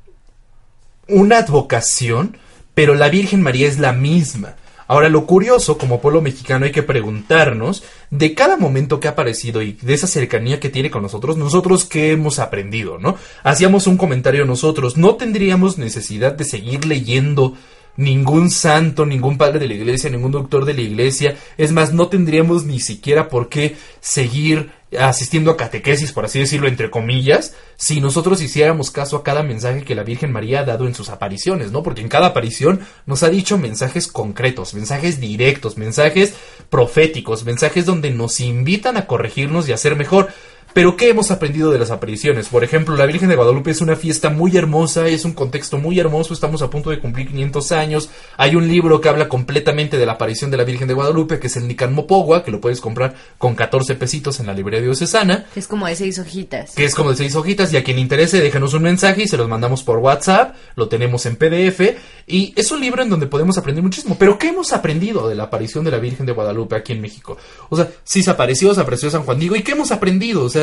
[1.08, 2.38] una advocación,
[2.74, 4.56] pero la Virgen María es la misma.
[4.88, 9.62] Ahora, lo curioso, como pueblo mexicano, hay que preguntarnos de cada momento que ha aparecido
[9.62, 13.16] y de esa cercanía que tiene con nosotros, nosotros qué hemos aprendido, ¿no?
[13.44, 17.54] Hacíamos un comentario nosotros, no tendríamos necesidad de seguir leyendo
[17.96, 21.38] ningún santo, ningún padre de la iglesia, ningún doctor de la iglesia.
[21.58, 26.68] Es más, no tendríamos ni siquiera por qué seguir asistiendo a catequesis, por así decirlo,
[26.68, 30.88] entre comillas, si nosotros hiciéramos caso a cada mensaje que la Virgen María ha dado
[30.88, 31.84] en sus apariciones, ¿no?
[31.84, 36.34] Porque en cada aparición nos ha dicho mensajes concretos, mensajes directos, mensajes
[36.70, 40.30] proféticos, mensajes donde nos invitan a corregirnos y a ser mejor.
[40.74, 42.48] Pero ¿qué hemos aprendido de las apariciones?
[42.48, 46.00] Por ejemplo, la Virgen de Guadalupe es una fiesta muy hermosa, es un contexto muy
[46.00, 48.10] hermoso, estamos a punto de cumplir 500 años.
[48.38, 51.46] Hay un libro que habla completamente de la aparición de la Virgen de Guadalupe, que
[51.46, 55.46] es el Nican Mopogua, que lo puedes comprar con 14 pesitos en la librería diocesana.
[55.56, 56.74] Es como de seis hojitas.
[56.74, 59.28] Que es como de seis hojitas, y a quien le interese, déjanos un mensaje y
[59.28, 61.82] se los mandamos por WhatsApp, lo tenemos en PDF,
[62.26, 64.16] y es un libro en donde podemos aprender muchísimo.
[64.18, 67.38] Pero ¿qué hemos aprendido de la aparición de la Virgen de Guadalupe aquí en México?
[67.70, 70.44] O sea, sí se apareció, se apareció San Juan Diego, ¿y qué hemos aprendido?
[70.44, 70.63] O sea,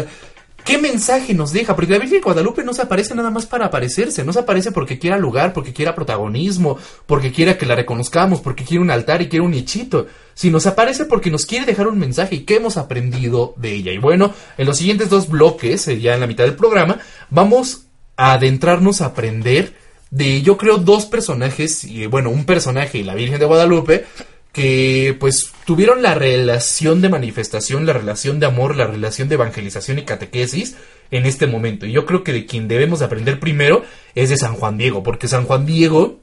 [0.65, 1.75] ¿Qué mensaje nos deja?
[1.75, 4.73] Porque la Virgen de Guadalupe no se aparece nada más para aparecerse, no se aparece
[4.73, 9.23] porque quiera lugar, porque quiera protagonismo, porque quiera que la reconozcamos, porque quiere un altar
[9.23, 12.57] y quiere un nichito, sino se aparece porque nos quiere dejar un mensaje y qué
[12.57, 13.93] hemos aprendido de ella.
[13.93, 16.99] Y bueno, en los siguientes dos bloques, eh, ya en la mitad del programa,
[17.31, 17.87] vamos
[18.17, 19.75] a adentrarnos a aprender
[20.11, 24.05] de, yo creo, dos personajes, y bueno, un personaje y la Virgen de Guadalupe,
[24.53, 29.99] que pues tuvieron la relación de manifestación, la relación de amor, la relación de evangelización
[29.99, 30.77] y catequesis
[31.11, 31.87] en este momento.
[31.87, 33.85] Y yo creo que de quien debemos aprender primero
[34.15, 36.19] es de San Juan Diego, porque San Juan Diego,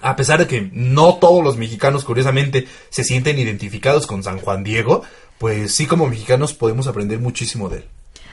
[0.00, 4.62] a pesar de que no todos los mexicanos curiosamente se sienten identificados con San Juan
[4.62, 5.02] Diego,
[5.38, 7.84] pues sí como mexicanos podemos aprender muchísimo de él.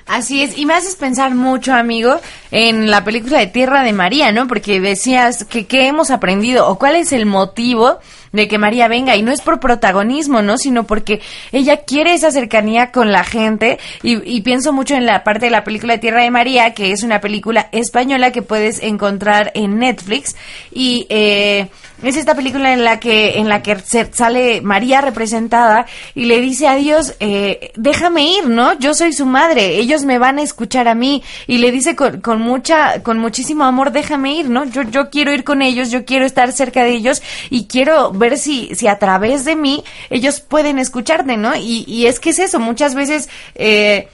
[0.08, 4.32] Así es, y me haces pensar mucho, amigo, en la película de Tierra de María,
[4.32, 4.48] ¿no?
[4.48, 8.00] Porque decías que qué hemos aprendido o cuál es el motivo
[8.32, 10.58] de que María venga y no es por protagonismo, ¿no?
[10.58, 15.24] Sino porque ella quiere esa cercanía con la gente y, y, pienso mucho en la
[15.24, 18.82] parte de la película de Tierra de María, que es una película española que puedes
[18.82, 20.36] encontrar en Netflix
[20.72, 21.68] y eh,
[22.04, 23.78] es esta película en la que en la que
[24.12, 28.78] sale María representada y le dice a Dios, eh, déjame ir, ¿no?
[28.78, 32.22] Yo soy su madre, ellos me van a escuchar a mí y le dice con,
[32.22, 34.66] con mucha, con muchísimo amor, déjame ir, ¿no?
[34.66, 38.38] Yo, yo quiero ir con ellos, yo quiero estar cerca de ellos y quiero ver
[38.38, 41.56] si, si a través de mí ellos pueden escucharte, ¿no?
[41.56, 44.08] Y, y es que es eso, muchas veces eh,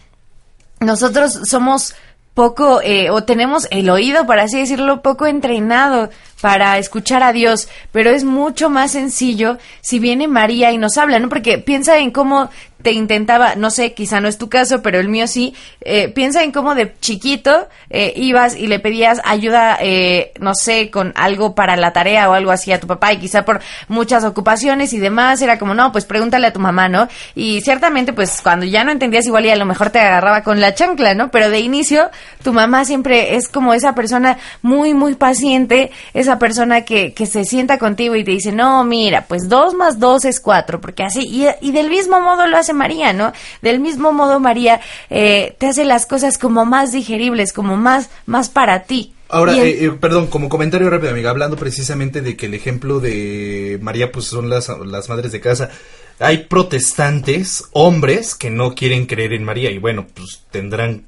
[0.79, 1.95] nosotros somos
[2.33, 6.09] poco, eh, o tenemos el oído, para así decirlo, poco entrenado
[6.41, 11.19] para escuchar a Dios, pero es mucho más sencillo si viene María y nos habla,
[11.19, 11.29] ¿no?
[11.29, 12.49] Porque piensa en cómo
[12.83, 16.43] te intentaba, no sé, quizá no es tu caso, pero el mío sí, eh, piensa
[16.43, 21.55] en cómo de chiquito eh, ibas y le pedías ayuda, eh, no sé, con algo
[21.55, 24.99] para la tarea o algo así a tu papá y quizá por muchas ocupaciones y
[24.99, 27.07] demás, era como, no, pues pregúntale a tu mamá, ¿no?
[27.35, 30.59] Y ciertamente, pues cuando ya no entendías igual y a lo mejor te agarraba con
[30.59, 31.31] la chancla, ¿no?
[31.31, 32.11] Pero de inicio,
[32.43, 37.45] tu mamá siempre es como esa persona muy, muy paciente, esa persona que, que se
[37.45, 41.21] sienta contigo y te dice, no, mira, pues dos más dos es cuatro, porque así,
[41.21, 43.33] y, y del mismo modo lo hace María, ¿no?
[43.61, 48.49] Del mismo modo María eh, te hace las cosas como más digeribles, como más, más
[48.49, 49.13] para ti.
[49.29, 49.59] Ahora, el...
[49.59, 54.11] eh, eh, perdón, como comentario rápido, amiga, hablando precisamente de que el ejemplo de María,
[54.11, 55.69] pues son las, las madres de casa.
[56.19, 61.05] Hay protestantes, hombres, que no quieren creer en María y bueno, pues tendrán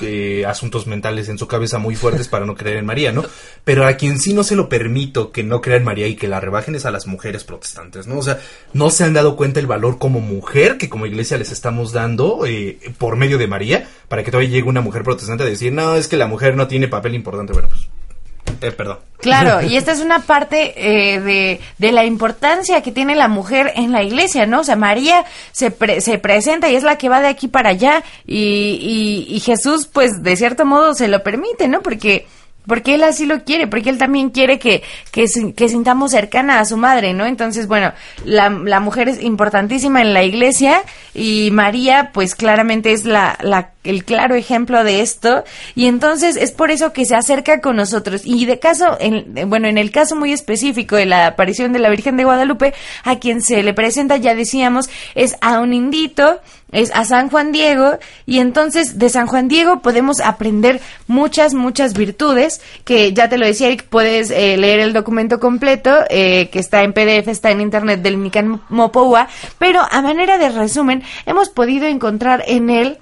[0.00, 3.24] eh, asuntos mentales en su cabeza muy fuertes para no creer en María, ¿no?
[3.64, 6.28] Pero a quien sí no se lo permito que no crea en María y que
[6.28, 8.18] la rebajen es a las mujeres protestantes, ¿no?
[8.18, 8.40] O sea,
[8.72, 12.44] no se han dado cuenta el valor como mujer que como iglesia les estamos dando
[12.46, 15.94] eh, por medio de María para que todavía llegue una mujer protestante a decir, no,
[15.94, 17.52] es que la mujer no tiene papel importante.
[17.52, 17.88] Bueno, pues
[18.60, 18.98] eh, perdón.
[19.18, 23.72] Claro, y esta es una parte eh, de, de, la importancia que tiene la mujer
[23.76, 24.60] en la iglesia, ¿no?
[24.60, 27.70] O sea, María se, pre se presenta y es la que va de aquí para
[27.70, 31.80] allá y, y, y Jesús, pues, de cierto modo se lo permite, ¿no?
[31.82, 32.26] Porque
[32.66, 36.64] porque él así lo quiere, porque él también quiere que, que, que sintamos cercana a
[36.64, 37.26] su madre, ¿no?
[37.26, 37.92] Entonces, bueno,
[38.24, 40.82] la, la, mujer es importantísima en la iglesia
[41.14, 46.52] y María, pues claramente es la, la, el claro ejemplo de esto y entonces es
[46.52, 50.16] por eso que se acerca con nosotros y de caso, en, bueno, en el caso
[50.16, 52.74] muy específico de la aparición de la Virgen de Guadalupe,
[53.04, 56.40] a quien se le presenta, ya decíamos, es a un indito
[56.74, 61.94] es a San Juan Diego y entonces de San Juan Diego podemos aprender muchas, muchas
[61.94, 66.58] virtudes que ya te lo decía Eric, puedes eh, leer el documento completo eh, que
[66.58, 71.48] está en PDF, está en internet del Nican Mopoua, pero a manera de resumen hemos
[71.48, 72.98] podido encontrar en él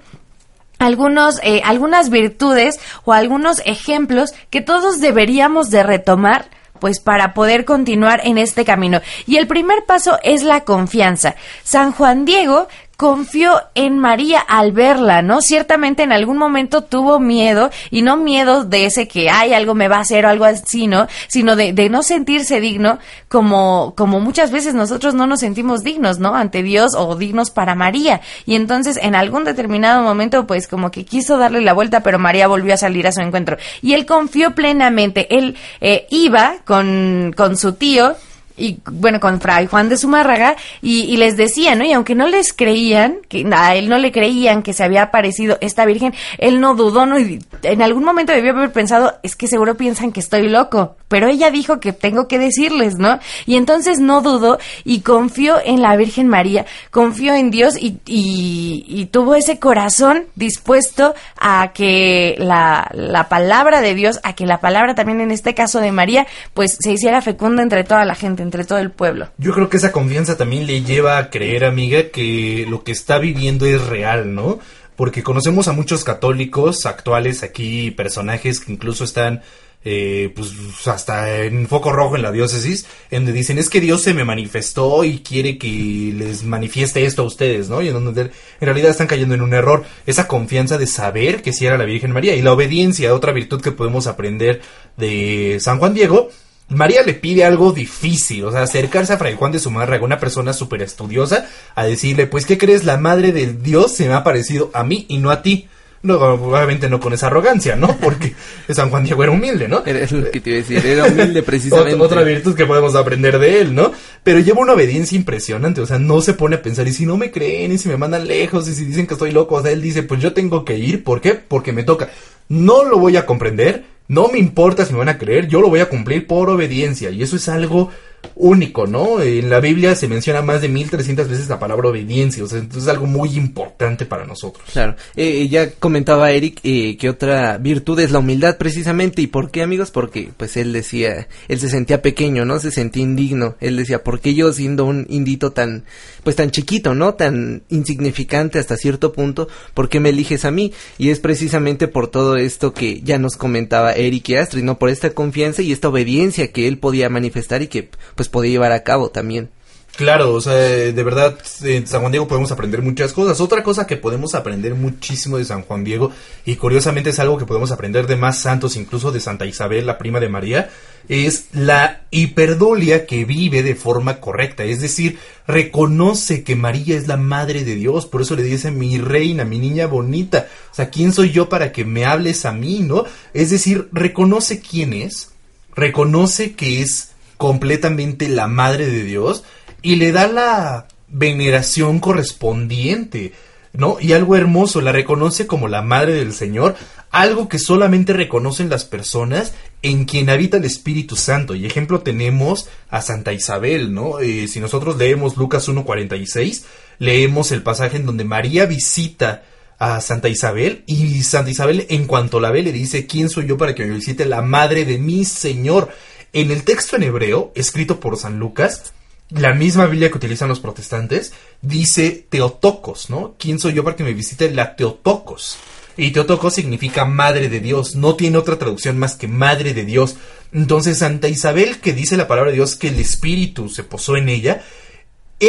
[0.77, 6.45] algunos, eh, algunas virtudes o algunos ejemplos que todos deberíamos de retomar
[6.83, 8.99] pues para poder continuar en este camino.
[9.25, 11.35] Y el primer paso es la confianza.
[11.63, 12.67] San Juan Diego
[13.03, 15.41] confió en María al verla, ¿no?
[15.41, 19.89] Ciertamente en algún momento tuvo miedo, y no miedo de ese que, hay algo me
[19.89, 21.07] va a hacer o algo así, ¿no?
[21.27, 26.19] Sino de, de, no sentirse digno, como, como muchas veces nosotros no nos sentimos dignos,
[26.19, 26.33] ¿no?
[26.33, 28.21] Ante Dios o dignos para María.
[28.45, 32.47] Y entonces en algún determinado momento, pues como que quiso darle la vuelta, pero María
[32.47, 33.57] volvió a salir a su encuentro.
[33.81, 38.15] Y él confió plenamente, él eh, iba con, con su tío,
[38.57, 41.83] y bueno, con Fray Juan de Zumárraga, y, y, les decía, ¿no?
[41.83, 45.57] Y aunque no les creían, que a él no le creían que se había aparecido
[45.61, 47.19] esta Virgen, él no dudó, ¿no?
[47.19, 51.27] Y en algún momento debió haber pensado, es que seguro piensan que estoy loco, pero
[51.27, 53.19] ella dijo que tengo que decirles, ¿no?
[53.45, 58.85] Y entonces no dudó y confió en la Virgen María, confió en Dios y, y,
[58.87, 64.59] y tuvo ese corazón dispuesto a que la, la palabra de Dios, a que la
[64.59, 68.42] palabra también en este caso de María, pues se hiciera fecunda entre toda la gente
[68.43, 69.29] entre todo el pueblo.
[69.37, 73.17] Yo creo que esa confianza también le lleva a creer, amiga, que lo que está
[73.17, 74.59] viviendo es real, ¿no?
[74.95, 79.41] Porque conocemos a muchos católicos actuales aquí, personajes que incluso están
[79.85, 80.53] eh, pues
[80.87, 84.23] hasta en foco rojo en la diócesis, en donde dicen es que Dios se me
[84.23, 87.81] manifestó y quiere que les manifieste esto a ustedes, ¿no?
[87.81, 88.31] Y en donde en
[88.61, 89.83] realidad están cayendo en un error.
[90.05, 93.61] Esa confianza de saber que sí era la Virgen María y la obediencia, otra virtud
[93.61, 94.61] que podemos aprender
[94.95, 96.29] de San Juan Diego,
[96.69, 100.53] María le pide algo difícil, o sea, acercarse a Fray Juan de Zumárraga, una persona
[100.53, 102.83] súper estudiosa, a decirle, pues, ¿qué crees?
[102.83, 105.67] La madre de Dios se me ha parecido a mí y no a ti.
[106.01, 107.95] No, obviamente no con esa arrogancia, ¿no?
[107.95, 108.35] Porque
[108.69, 109.85] San Juan Diego era humilde, ¿no?
[109.85, 111.95] Era lo que te iba a decir, era humilde precisamente.
[111.95, 113.93] Otra virtud que podemos aprender de él, ¿no?
[114.21, 117.15] Pero lleva una obediencia impresionante, o sea, no se pone a pensar, y si no
[117.15, 119.71] me creen, y si me mandan lejos, y si dicen que estoy loco, o sea,
[119.71, 121.35] él dice, pues yo tengo que ir, ¿por qué?
[121.35, 122.09] Porque me toca.
[122.49, 125.69] No lo voy a comprender, no me importa si me van a creer, yo lo
[125.69, 127.89] voy a cumplir por obediencia, y eso es algo
[128.35, 129.21] único, ¿no?
[129.21, 132.83] En la Biblia se menciona más de 1300 veces la palabra obediencia, o sea, entonces
[132.83, 134.63] es algo muy importante para nosotros.
[134.71, 139.51] Claro, eh, ya comentaba Eric eh, que otra virtud es la humildad precisamente, ¿y por
[139.51, 139.91] qué amigos?
[139.91, 142.59] Porque pues él decía, él se sentía pequeño, ¿no?
[142.59, 145.85] Se sentía indigno, él decía, ¿por qué yo siendo un indito tan,
[146.23, 147.13] pues tan chiquito, ¿no?
[147.13, 150.73] Tan insignificante hasta cierto punto, ¿por qué me eliges a mí?
[150.97, 154.79] Y es precisamente por todo esto que ya nos comentaba Eric y Astrid, ¿no?
[154.79, 158.71] Por esta confianza y esta obediencia que él podía manifestar y que pues podía llevar
[158.71, 159.49] a cabo también.
[159.95, 163.39] Claro, o sea, de verdad, en San Juan Diego podemos aprender muchas cosas.
[163.39, 166.11] Otra cosa que podemos aprender muchísimo de San Juan Diego,
[166.45, 169.99] y curiosamente es algo que podemos aprender de más santos, incluso de Santa Isabel, la
[169.99, 170.71] prima de María,
[171.09, 174.63] es la hiperdolia que vive de forma correcta.
[174.63, 178.97] Es decir, reconoce que María es la madre de Dios, por eso le dice mi
[178.97, 180.47] reina, mi niña bonita.
[180.71, 183.05] O sea, ¿quién soy yo para que me hables a mí, no?
[183.35, 185.33] Es decir, reconoce quién es,
[185.75, 187.12] reconoce que es
[187.43, 189.43] completamente la madre de Dios
[189.81, 193.33] y le da la veneración correspondiente,
[193.73, 193.97] ¿no?
[193.99, 196.77] Y algo hermoso, la reconoce como la madre del Señor,
[197.11, 201.53] algo que solamente reconocen las personas en quien habita el Espíritu Santo.
[201.53, 204.19] Y ejemplo tenemos a Santa Isabel, ¿no?
[204.19, 206.63] Eh, si nosotros leemos Lucas 1.46,
[206.99, 209.43] leemos el pasaje en donde María visita
[209.79, 213.57] a Santa Isabel y Santa Isabel en cuanto la ve le dice, ¿quién soy yo
[213.57, 215.89] para que me visite la madre de mi Señor?
[216.33, 218.93] En el texto en hebreo, escrito por San Lucas,
[219.29, 221.31] la misma Biblia que utilizan los protestantes,
[221.61, 223.35] dice Teotocos, ¿no?
[223.37, 225.57] ¿Quién soy yo para que me visite la Teotocos?
[225.95, 230.15] Y Teotocos significa Madre de Dios, no tiene otra traducción más que Madre de Dios.
[230.51, 234.27] Entonces Santa Isabel, que dice la palabra de Dios que el Espíritu se posó en
[234.27, 234.63] ella,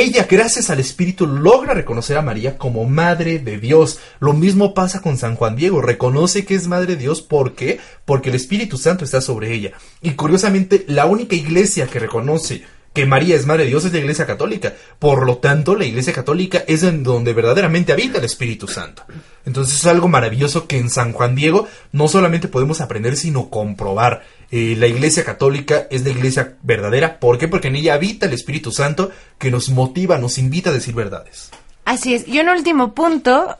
[0.00, 3.98] ella, gracias al Espíritu, logra reconocer a María como Madre de Dios.
[4.20, 5.80] Lo mismo pasa con San Juan Diego.
[5.80, 7.22] Reconoce que es Madre de Dios.
[7.22, 7.78] ¿Por qué?
[8.04, 9.72] Porque el Espíritu Santo está sobre ella.
[10.02, 12.62] Y curiosamente, la única iglesia que reconoce
[12.94, 14.72] que María es Madre de Dios es la Iglesia Católica.
[15.00, 19.02] Por lo tanto, la Iglesia Católica es en donde verdaderamente habita el Espíritu Santo.
[19.44, 24.22] Entonces es algo maravilloso que en San Juan Diego no solamente podemos aprender, sino comprobar.
[24.54, 27.18] La Iglesia Católica es la Iglesia verdadera.
[27.18, 27.48] ¿Por qué?
[27.48, 31.50] Porque en ella habita el Espíritu Santo que nos motiva, nos invita a decir verdades.
[31.84, 32.28] Así es.
[32.28, 33.58] Y un último punto,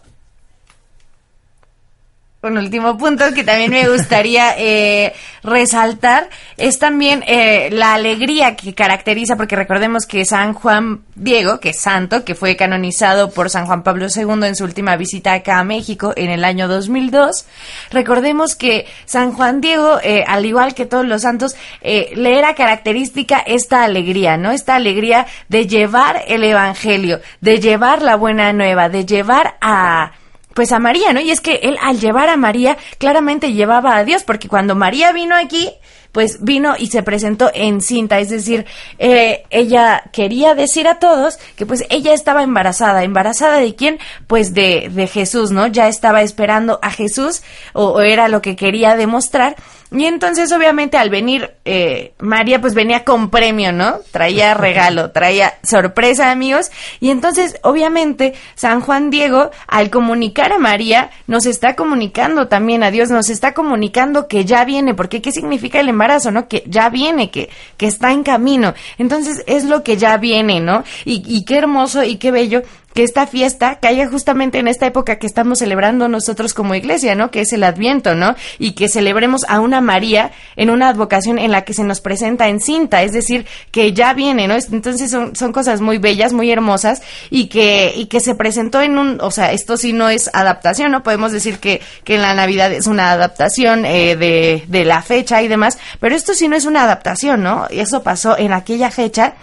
[2.45, 8.75] un último punto que también me gustaría eh, resaltar es también eh, la alegría que
[8.75, 13.67] caracteriza, porque recordemos que San Juan Diego, que es santo, que fue canonizado por San
[13.67, 17.47] Juan Pablo II en su última visita acá a México en el año 2002,
[17.91, 23.39] recordemos que San Juan Diego, eh, al igual que todos los santos, le era característica
[23.39, 24.51] esta alegría, ¿no?
[24.51, 30.13] Esta alegría de llevar el Evangelio, de llevar la buena nueva, de llevar a
[30.55, 31.21] pues a María, ¿no?
[31.21, 35.13] Y es que él al llevar a María claramente llevaba a Dios, porque cuando María
[35.13, 35.71] vino aquí,
[36.13, 38.67] pues vino y se presentó en cinta, es decir,
[39.01, 43.99] eh, ella quería decir a todos que pues ella estaba embarazada, embarazada de quién,
[44.29, 45.67] pues de, de Jesús, ¿no?
[45.67, 47.43] Ya estaba esperando a Jesús
[47.73, 49.57] o era lo que quería demostrar
[49.95, 54.01] y entonces, obviamente, al venir eh, María, pues venía con premio, ¿no?
[54.11, 56.73] Traía regalo, traía sorpresa, amigos.
[56.99, 62.91] Y entonces, obviamente, San Juan Diego, al comunicar a María, nos está comunicando también a
[62.91, 66.49] Dios, nos está comunicando que ya viene, porque ¿qué significa el embarazo, no?
[66.49, 68.75] Que ya viene, que, que está en camino.
[68.99, 70.83] Entonces, es lo que ya viene, ¿no?
[71.05, 72.63] Y, y qué hermoso y qué bello
[72.95, 77.31] que esta fiesta caiga justamente en esta época que estamos celebrando nosotros como iglesia, ¿no?
[77.31, 78.37] Que es el Adviento, ¿no?
[78.59, 82.49] Y que celebremos a una María en una advocación en la que se nos presenta
[82.49, 84.55] en cinta, es decir, que ya viene, ¿no?
[84.55, 88.97] Entonces son, son cosas muy bellas, muy hermosas y que, y que se presentó en
[88.97, 91.03] un, o sea, esto sí no es adaptación, ¿no?
[91.03, 95.43] Podemos decir que, que en la Navidad es una adaptación eh, de, de la fecha
[95.43, 97.67] y demás, pero esto sí no es una adaptación, ¿no?
[97.71, 99.35] Eso pasó en aquella fecha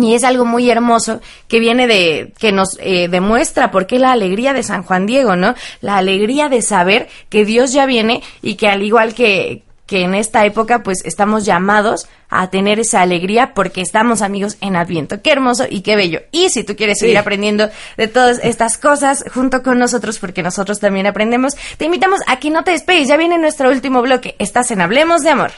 [0.00, 4.12] y es algo muy hermoso que viene de, que nos eh, demuestra por qué la
[4.12, 5.54] alegría de San Juan Diego, ¿no?
[5.80, 10.14] La alegría de saber que Dios ya viene y que al igual que, que en
[10.14, 15.20] esta época pues estamos llamados a tener esa alegría porque estamos amigos en Adviento.
[15.20, 16.22] Qué hermoso y qué bello.
[16.32, 17.68] Y si tú quieres seguir aprendiendo
[17.98, 22.48] de todas estas cosas junto con nosotros, porque nosotros también aprendemos, te invitamos a que
[22.48, 23.08] no te despegues.
[23.08, 24.36] Ya viene nuestro último bloque.
[24.38, 25.52] Estás en Hablemos de Amor.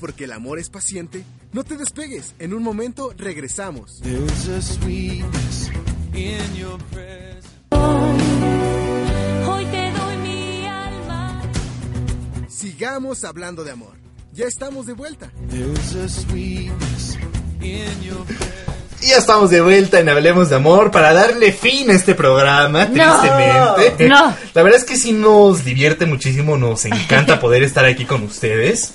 [0.00, 2.34] Porque el amor es paciente, no te despegues.
[2.38, 4.00] En un momento regresamos.
[9.46, 11.42] Hoy te doy mi alma.
[12.48, 13.96] Sigamos hablando de amor.
[14.32, 15.30] Ya estamos de vuelta.
[19.00, 23.20] Ya estamos de vuelta en Hablemos de Amor para darle fin a este programa, No,
[23.20, 24.08] tristemente.
[24.08, 24.34] no.
[24.54, 28.92] La verdad es que sí nos divierte muchísimo, nos encanta poder estar aquí con ustedes.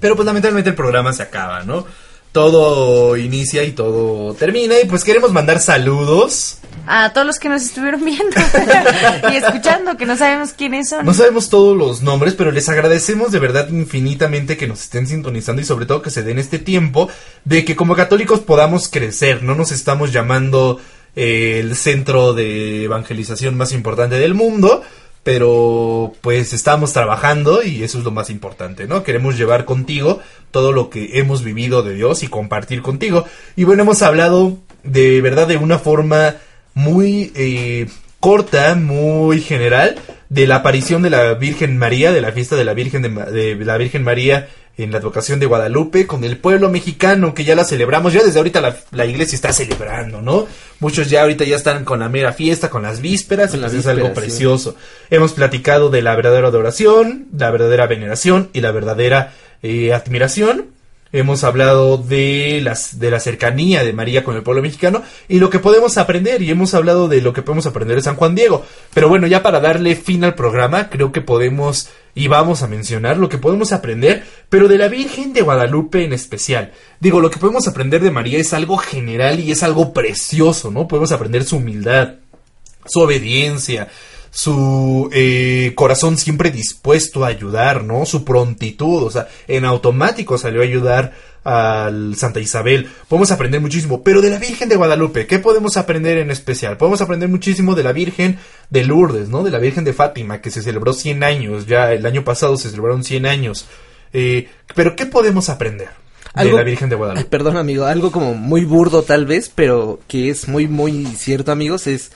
[0.00, 1.86] Pero pues lamentablemente el programa se acaba, ¿no?
[2.32, 6.58] Todo inicia y todo termina y pues queremos mandar saludos.
[6.86, 8.36] A todos los que nos estuvieron viendo
[9.30, 11.04] y escuchando, que no sabemos quiénes son.
[11.04, 15.60] No sabemos todos los nombres, pero les agradecemos de verdad infinitamente que nos estén sintonizando
[15.60, 17.08] y sobre todo que se den este tiempo
[17.44, 19.42] de que como católicos podamos crecer.
[19.42, 20.80] No nos estamos llamando
[21.16, 24.82] eh, el centro de evangelización más importante del mundo,
[25.22, 29.02] pero pues estamos trabajando y eso es lo más importante, ¿no?
[29.02, 33.24] Queremos llevar contigo todo lo que hemos vivido de Dios y compartir contigo.
[33.56, 36.36] Y bueno, hemos hablado de verdad de una forma
[36.74, 39.96] muy eh, corta, muy general,
[40.30, 43.64] de la aparición de la Virgen María, de la fiesta de la Virgen de, de
[43.64, 47.64] la Virgen María en la advocación de Guadalupe, con el pueblo mexicano que ya la
[47.64, 50.46] celebramos, ya desde ahorita la, la iglesia está celebrando, ¿no?
[50.78, 53.86] Muchos ya ahorita ya están con la mera fiesta, con las vísperas, Con las es
[53.86, 54.14] algo sí.
[54.14, 54.76] precioso.
[55.10, 60.66] Hemos platicado de la verdadera adoración, la verdadera veneración y la verdadera eh, admiración.
[61.12, 65.50] Hemos hablado de las de la cercanía de María con el pueblo mexicano y lo
[65.50, 68.64] que podemos aprender y hemos hablado de lo que podemos aprender de San Juan Diego.
[68.94, 73.16] Pero bueno, ya para darle fin al programa, creo que podemos y vamos a mencionar
[73.16, 76.72] lo que podemos aprender, pero de la Virgen de Guadalupe en especial.
[76.98, 80.88] Digo, lo que podemos aprender de María es algo general y es algo precioso, ¿no?
[80.88, 82.14] Podemos aprender su humildad,
[82.86, 83.88] su obediencia,
[84.30, 88.06] su eh, corazón siempre dispuesto a ayudar, ¿no?
[88.06, 91.12] Su prontitud, o sea, en automático salió a ayudar
[91.44, 92.88] al Santa Isabel.
[93.08, 96.76] Podemos aprender muchísimo, pero de la Virgen de Guadalupe, ¿qué podemos aprender en especial?
[96.76, 99.42] Podemos aprender muchísimo de la Virgen de Lourdes, ¿no?
[99.42, 102.70] De la Virgen de Fátima, que se celebró 100 años, ya el año pasado se
[102.70, 103.66] celebraron 100 años.
[104.12, 105.88] Eh, pero ¿qué podemos aprender
[106.34, 107.26] de la Virgen de Guadalupe?
[107.26, 111.86] perdón, amigo, algo como muy burdo tal vez, pero que es muy, muy cierto, amigos,
[111.86, 112.12] es,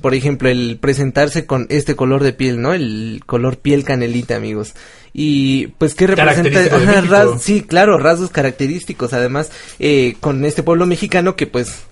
[0.00, 2.72] por ejemplo, el presentarse con este color de piel, ¿no?
[2.74, 4.74] El color piel canelita, amigos.
[5.12, 6.76] Y pues, ¿qué representa?
[6.76, 11.82] Ajá, ras- sí, claro, rasgos característicos, además, eh, con este pueblo mexicano que pues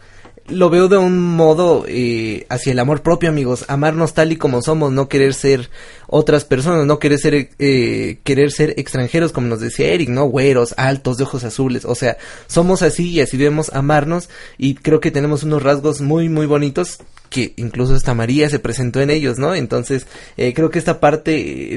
[0.49, 3.65] lo veo de un modo eh, hacia el amor propio, amigos.
[3.67, 5.71] Amarnos tal y como somos, no querer ser
[6.07, 10.27] otras personas, no querer ser, eh, querer ser extranjeros, como nos decía Eric, ¿no?
[10.27, 11.85] Güeros, altos, de ojos azules.
[11.85, 14.29] O sea, somos así y así debemos amarnos.
[14.57, 16.99] Y creo que tenemos unos rasgos muy, muy bonitos
[17.29, 19.55] que incluso hasta María se presentó en ellos, ¿no?
[19.55, 20.07] Entonces,
[20.37, 21.33] eh, creo que esta parte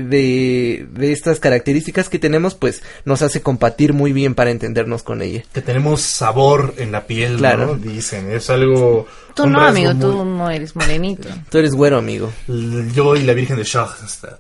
[0.07, 5.21] de, de estas características que tenemos, pues, nos hace compatir muy bien para entendernos con
[5.21, 5.43] ella.
[5.53, 7.67] Que tenemos sabor en la piel, Claro.
[7.67, 7.75] ¿no?
[7.75, 9.07] Dicen, es algo...
[9.35, 11.29] Tú no, amigo, muy- tú no eres morenito.
[11.49, 12.29] Tú eres güero, amigo.
[12.93, 14.39] Yo y la Virgen de Schoenstatt.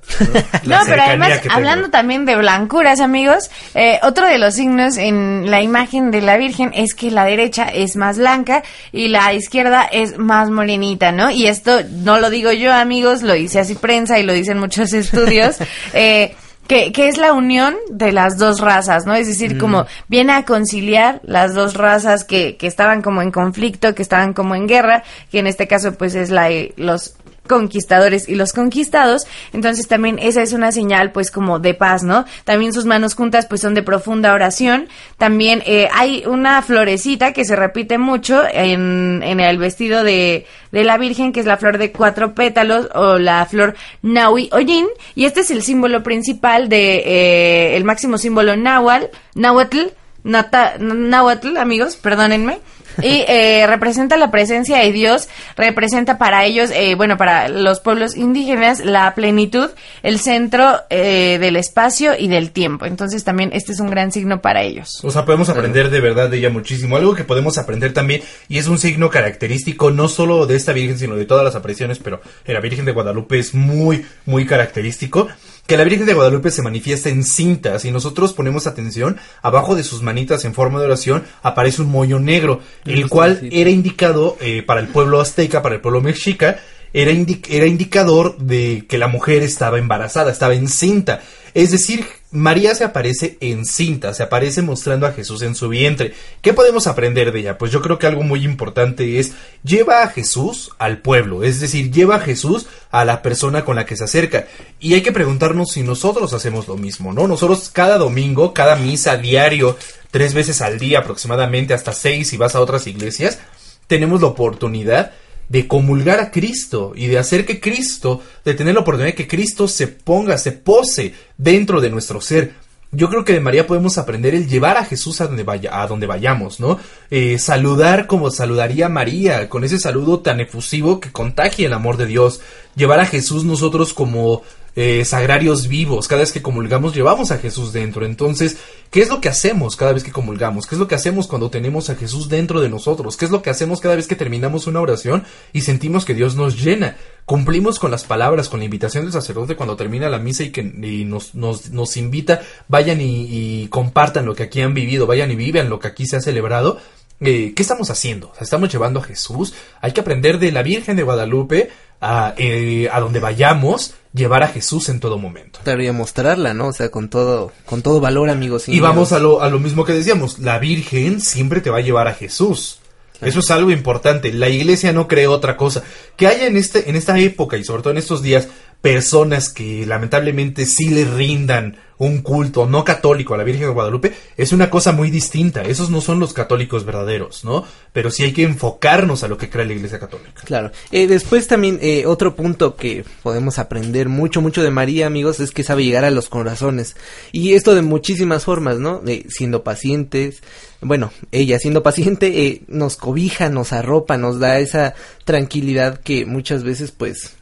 [0.65, 5.61] No, pero además, hablando también de blancuras, amigos, eh, otro de los signos en la
[5.61, 10.17] imagen de la Virgen es que la derecha es más blanca y la izquierda es
[10.17, 11.31] más morenita, ¿no?
[11.31, 14.93] Y esto no lo digo yo, amigos, lo dice así prensa y lo dicen muchos
[14.93, 15.57] estudios.
[15.93, 16.35] eh,
[16.67, 19.15] que, que es la unión de las dos razas, ¿no?
[19.15, 23.95] Es decir, como viene a conciliar las dos razas que, que estaban como en conflicto,
[23.95, 27.15] que estaban como en guerra, que en este caso pues es la de los
[27.49, 32.23] conquistadores y los conquistados, entonces también esa es una señal pues como de paz, ¿no?
[32.45, 34.87] También sus manos juntas pues son de profunda oración,
[35.17, 40.83] también eh, hay una florecita que se repite mucho en, en el vestido de, de
[40.83, 45.25] la Virgen, que es la flor de cuatro pétalos o la flor Nahui Oyin, y
[45.25, 49.87] este es el símbolo principal de eh, el máximo símbolo Nahual, Nahuatl,
[50.23, 52.59] Nata- Nahuatl, amigos, perdónenme.
[53.01, 58.17] Y eh, representa la presencia de Dios, representa para ellos, eh, bueno, para los pueblos
[58.17, 59.69] indígenas, la plenitud,
[60.03, 62.85] el centro eh, del espacio y del tiempo.
[62.85, 64.99] Entonces también este es un gran signo para ellos.
[65.03, 66.97] O sea, podemos aprender de verdad de ella muchísimo.
[66.97, 70.97] Algo que podemos aprender también, y es un signo característico no solo de esta Virgen,
[70.97, 75.29] sino de todas las apariciones, pero en la Virgen de Guadalupe es muy, muy característico,
[75.69, 79.83] que la Virgen de Guadalupe se manifiesta en cintas, y nosotros ponemos atención, abajo de
[79.83, 84.63] sus manitas en forma de oración aparece un mollo negro, el cual era indicado eh,
[84.63, 86.59] para el pueblo azteca, para el pueblo mexica,
[86.91, 91.21] era, indi- era indicador de que la mujer estaba embarazada, estaba encinta.
[91.53, 96.13] Es decir, María se aparece encinta, se aparece mostrando a Jesús en su vientre.
[96.41, 97.57] ¿Qué podemos aprender de ella?
[97.57, 99.33] Pues yo creo que algo muy importante es
[99.63, 103.85] lleva a Jesús al pueblo, es decir, lleva a Jesús a la persona con la
[103.85, 104.47] que se acerca.
[104.79, 107.27] Y hay que preguntarnos si nosotros hacemos lo mismo, ¿no?
[107.27, 109.75] Nosotros cada domingo, cada misa diario,
[110.11, 113.39] tres veces al día aproximadamente, hasta seis si vas a otras iglesias,
[113.87, 115.13] tenemos la oportunidad
[115.49, 119.27] de comulgar a Cristo y de hacer que Cristo, de tener la oportunidad de que
[119.27, 122.53] Cristo se ponga, se pose dentro de nuestro ser.
[122.91, 125.85] Yo creo que de María podemos aprender el llevar a Jesús a donde, vaya, a
[125.85, 126.79] donde vayamos, ¿no?
[127.11, 132.07] Eh, saludar como saludaría María, con ese saludo tan efusivo que contagie el amor de
[132.07, 132.41] Dios.
[132.75, 134.41] Llevar a Jesús nosotros como
[134.75, 136.07] eh, sagrarios vivos.
[136.07, 138.05] Cada vez que comulgamos llevamos a Jesús dentro.
[138.05, 138.57] Entonces,
[138.91, 140.67] ¿qué es lo que hacemos cada vez que comulgamos?
[140.67, 143.17] ¿Qué es lo que hacemos cuando tenemos a Jesús dentro de nosotros?
[143.17, 146.35] ¿Qué es lo que hacemos cada vez que terminamos una oración y sentimos que Dios
[146.35, 146.97] nos llena?
[147.25, 150.63] Cumplimos con las palabras, con la invitación del sacerdote cuando termina la misa y que
[150.63, 155.69] nos, nos, nos invita, vayan y, compartan lo que aquí han vivido, vayan y vivan
[155.69, 156.79] lo que aquí se ha celebrado.
[157.21, 158.31] Eh, ¿Qué estamos haciendo?
[158.39, 159.53] ¿Estamos llevando a Jesús?
[159.81, 161.69] Hay que aprender de la Virgen de Guadalupe
[162.01, 165.59] a, eh, a donde vayamos, llevar a Jesús en todo momento.
[165.63, 166.67] Claro, y a mostrarla, ¿no?
[166.67, 168.67] O sea, con todo, con todo valor, amigos.
[168.69, 171.81] Y vamos a lo, a lo mismo que decíamos, la Virgen siempre te va a
[171.81, 172.79] llevar a Jesús.
[173.21, 174.31] Eso es algo importante.
[174.31, 175.83] La iglesia no cree otra cosa.
[176.15, 178.47] Que haya en este, en esta época y sobre todo en estos días,
[178.81, 184.13] personas que lamentablemente sí le rindan un culto no católico a la Virgen de Guadalupe,
[184.37, 185.63] es una cosa muy distinta.
[185.63, 187.65] Esos no son los católicos verdaderos, ¿no?
[187.91, 190.41] Pero sí hay que enfocarnos a lo que cree la iglesia católica.
[190.45, 190.71] Claro.
[190.91, 195.51] Eh, después también eh, otro punto que podemos aprender mucho, mucho de María, amigos, es
[195.51, 196.95] que sabe llegar a los corazones.
[197.33, 198.99] Y esto de muchísimas formas, ¿no?
[198.99, 200.41] De siendo pacientes.
[200.79, 206.63] Bueno, ella siendo paciente eh, nos cobija, nos arropa, nos da esa tranquilidad que muchas
[206.63, 207.35] veces, pues,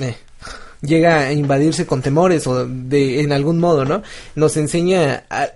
[0.00, 0.14] eh,
[0.86, 4.02] llega a invadirse con temores o de en algún modo, ¿no?
[4.34, 5.48] Nos enseña a-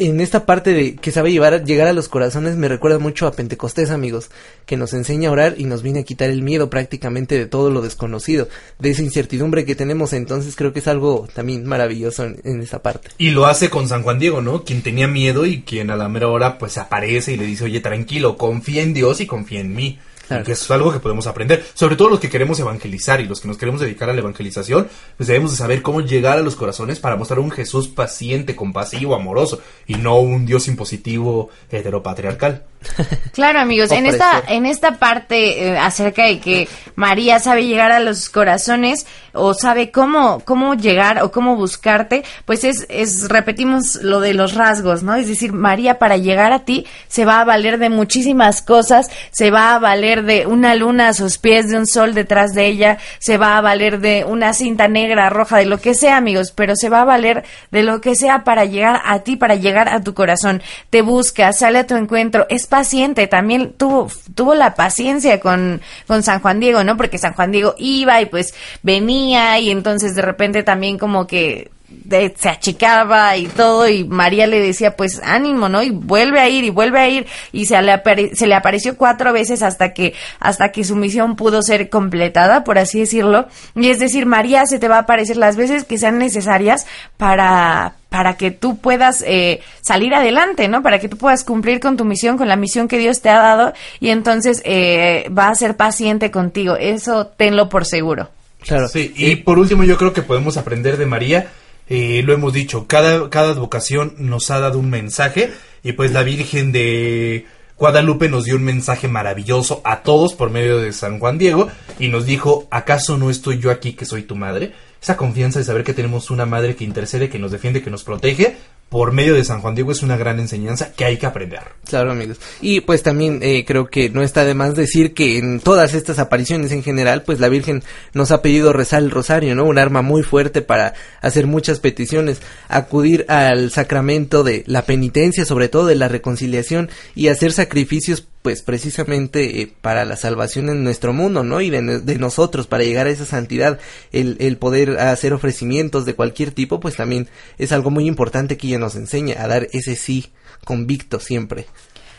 [0.00, 3.32] en esta parte de que sabe llevar, llegar a los corazones me recuerda mucho a
[3.32, 4.30] Pentecostés, amigos,
[4.64, 7.72] que nos enseña a orar y nos viene a quitar el miedo prácticamente de todo
[7.72, 12.40] lo desconocido, de esa incertidumbre que tenemos, entonces creo que es algo también maravilloso en,
[12.44, 13.08] en esa parte.
[13.18, 14.62] Y lo hace con San Juan Diego, ¿no?
[14.62, 17.80] Quien tenía miedo y quien a la mera hora pues aparece y le dice, oye,
[17.80, 19.98] tranquilo, confía en Dios y confía en mí.
[20.28, 20.44] Claro.
[20.44, 21.64] Que es algo que podemos aprender.
[21.74, 24.88] Sobre todo los que queremos evangelizar y los que nos queremos dedicar a la evangelización,
[25.16, 29.14] pues debemos de saber cómo llegar a los corazones para mostrar un Jesús paciente, compasivo,
[29.14, 32.64] amoroso y no un Dios impositivo heteropatriarcal.
[33.32, 38.00] Claro, amigos, en esta, en esta parte eh, acerca de que María sabe llegar a
[38.00, 44.20] los corazones o sabe cómo, cómo llegar o cómo buscarte, pues es, es, repetimos lo
[44.20, 45.14] de los rasgos, ¿no?
[45.14, 49.50] Es decir, María para llegar a ti se va a valer de muchísimas cosas, se
[49.50, 52.98] va a valer de una luna a sus pies, de un sol detrás de ella,
[53.18, 56.76] se va a valer de una cinta negra, roja, de lo que sea, amigos, pero
[56.76, 60.02] se va a valer de lo que sea para llegar a ti, para llegar a
[60.02, 60.62] tu corazón.
[60.90, 66.22] Te busca, sale a tu encuentro, es paciente, también tuvo, tuvo la paciencia con, con
[66.22, 66.96] San Juan Diego, ¿no?
[66.96, 71.70] Porque San Juan Diego iba y pues venía y entonces de repente también como que
[71.88, 75.82] de- se achicaba y todo y María le decía pues ánimo, ¿no?
[75.82, 78.96] Y vuelve a ir y vuelve a ir y se le, apare- se le apareció
[78.96, 83.46] cuatro veces hasta que hasta que su misión pudo ser completada, por así decirlo.
[83.74, 86.86] Y es decir, María se te va a aparecer las veces que sean necesarias
[87.16, 90.82] para para que tú puedas eh, salir adelante, ¿no?
[90.82, 93.38] Para que tú puedas cumplir con tu misión, con la misión que Dios te ha
[93.38, 96.76] dado y entonces eh, va a ser paciente contigo.
[96.76, 98.30] Eso tenlo por seguro.
[98.62, 98.88] Claro.
[98.88, 101.48] Sí, y por último yo creo que podemos aprender de María,
[101.88, 106.22] eh, lo hemos dicho, cada, cada advocación nos ha dado un mensaje y pues la
[106.22, 107.46] Virgen de
[107.78, 111.68] Guadalupe nos dio un mensaje maravilloso a todos por medio de San Juan Diego
[111.98, 114.72] y nos dijo, ¿acaso no estoy yo aquí que soy tu madre?
[115.00, 118.02] Esa confianza de saber que tenemos una madre que intercede, que nos defiende, que nos
[118.02, 118.56] protege,
[118.88, 121.60] por medio de San Juan Diego es una gran enseñanza que hay que aprender.
[121.88, 122.38] Claro, amigos.
[122.60, 126.18] Y pues también eh, creo que no está de más decir que en todas estas
[126.18, 127.82] apariciones en general, pues la Virgen
[128.14, 129.64] nos ha pedido rezar el rosario, ¿no?
[129.64, 135.68] Un arma muy fuerte para hacer muchas peticiones, acudir al sacramento de la penitencia, sobre
[135.68, 141.12] todo de la reconciliación y hacer sacrificios pues precisamente eh, para la salvación en nuestro
[141.12, 141.60] mundo, ¿no?
[141.60, 141.82] Y de,
[142.18, 143.78] nosotros, para llegar a esa santidad,
[144.10, 147.28] el, el poder hacer ofrecimientos de cualquier tipo, pues también
[147.58, 150.30] es algo muy importante que ella nos enseña, a dar ese sí
[150.64, 151.66] convicto siempre.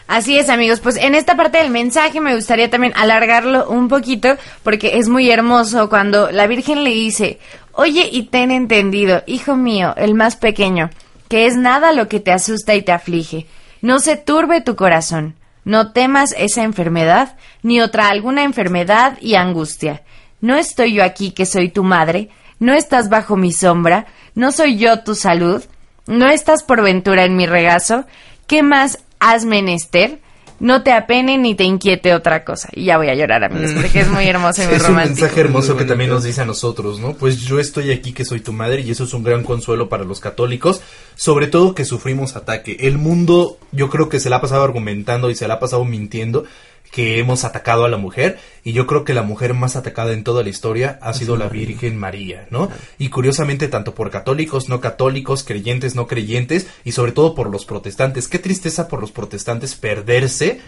[0.05, 0.81] Así es, amigos.
[0.81, 5.31] Pues en esta parte del mensaje me gustaría también alargarlo un poquito porque es muy
[5.31, 7.39] hermoso cuando la Virgen le dice,
[7.71, 10.91] oye y ten entendido, hijo mío, el más pequeño,
[11.27, 13.47] que es nada lo que te asusta y te aflige.
[13.81, 15.33] No se turbe tu corazón.
[15.69, 20.01] No temas esa enfermedad, ni otra alguna enfermedad y angustia.
[20.41, 22.29] ¿No estoy yo aquí que soy tu madre?
[22.59, 24.05] no estás bajo mi sombra,
[24.35, 25.63] no soy yo tu salud,
[26.05, 28.05] no estás por ventura en mi regazo,
[28.47, 30.19] ¿qué más has menester?
[30.59, 32.69] No te apene ni te inquiete otra cosa.
[32.73, 35.21] Y ya voy a llorar, amigos, porque es muy hermoso y muy Es un romántico.
[35.21, 37.13] mensaje hermoso que también nos dice a nosotros, ¿no?
[37.13, 40.03] Pues yo estoy aquí que soy tu madre y eso es un gran consuelo para
[40.03, 40.81] los católicos,
[41.15, 42.77] sobre todo que sufrimos ataque.
[42.81, 45.85] El mundo yo creo que se la ha pasado argumentando y se la ha pasado
[45.85, 46.45] mintiendo
[46.91, 50.23] que hemos atacado a la mujer y yo creo que la mujer más atacada en
[50.23, 52.69] toda la historia ha sido la Virgen María, ¿no?
[52.97, 57.65] Y curiosamente tanto por católicos, no católicos, creyentes, no creyentes y sobre todo por los
[57.65, 58.27] protestantes.
[58.27, 60.61] Qué tristeza por los protestantes perderse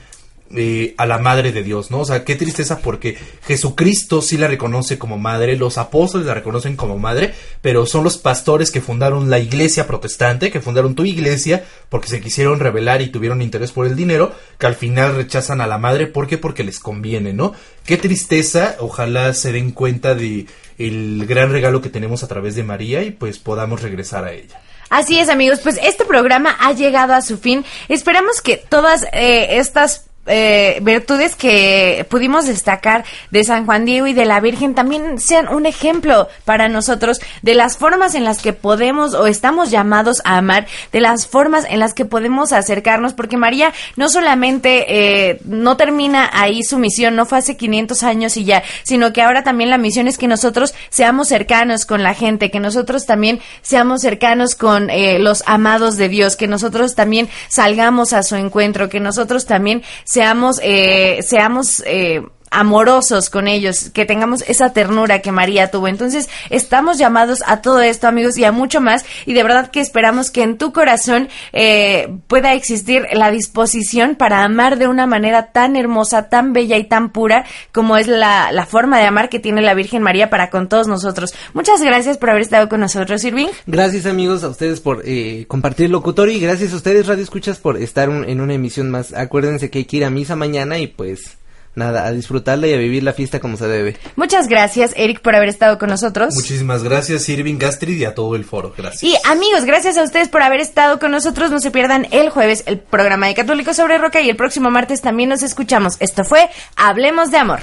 [0.55, 1.99] eh, a la madre de Dios, ¿no?
[1.99, 6.75] O sea, qué tristeza porque Jesucristo sí la reconoce como madre, los apóstoles la reconocen
[6.75, 11.63] como madre, pero son los pastores que fundaron la iglesia protestante, que fundaron tu iglesia,
[11.89, 15.67] porque se quisieron rebelar y tuvieron interés por el dinero, que al final rechazan a
[15.67, 16.37] la madre, ¿por qué?
[16.37, 17.53] Porque les conviene, ¿no?
[17.85, 20.47] Qué tristeza, ojalá se den cuenta de
[20.77, 24.61] el gran regalo que tenemos a través de María y pues podamos regresar a ella.
[24.89, 27.63] Así es, amigos, pues este programa ha llegado a su fin.
[27.87, 34.13] Esperamos que todas eh, estas eh, virtudes que pudimos destacar de San Juan Diego y
[34.13, 38.53] de la Virgen también sean un ejemplo para nosotros de las formas en las que
[38.53, 43.37] podemos o estamos llamados a amar, de las formas en las que podemos acercarnos, porque
[43.37, 48.43] María no solamente eh, no termina ahí su misión, no fue hace 500 años y
[48.43, 52.51] ya, sino que ahora también la misión es que nosotros seamos cercanos con la gente,
[52.51, 58.13] que nosotros también seamos cercanos con eh, los amados de Dios, que nosotros también salgamos
[58.13, 62.21] a su encuentro, que nosotros también seamos, eh, seamos eh,
[62.51, 65.87] amorosos con ellos, que tengamos esa ternura que María tuvo.
[65.87, 69.05] Entonces, estamos llamados a todo esto, amigos, y a mucho más.
[69.25, 74.43] Y de verdad que esperamos que en tu corazón eh, pueda existir la disposición para
[74.43, 78.65] amar de una manera tan hermosa, tan bella y tan pura como es la, la
[78.65, 81.33] forma de amar que tiene la Virgen María para con todos nosotros.
[81.53, 83.47] Muchas gracias por haber estado con nosotros, Irving.
[83.65, 87.59] Gracias amigos a ustedes por eh, compartir el locutorio y gracias a ustedes Radio Escuchas
[87.59, 89.13] por estar un- en una emisión más.
[89.13, 91.37] Acuérdense que hay que ir a misa mañana y pues
[91.75, 93.97] nada, a disfrutarla y a vivir la fiesta como se debe.
[94.15, 96.33] Muchas gracias, Eric, por haber estado con nosotros.
[96.35, 98.73] Muchísimas gracias, Irving Gastrid y a todo el foro.
[98.77, 99.03] Gracias.
[99.03, 101.51] Y amigos, gracias a ustedes por haber estado con nosotros.
[101.51, 105.01] No se pierdan el jueves el programa de Católicos sobre Roca y el próximo martes
[105.01, 105.97] también nos escuchamos.
[105.99, 107.61] Esto fue Hablemos de Amor.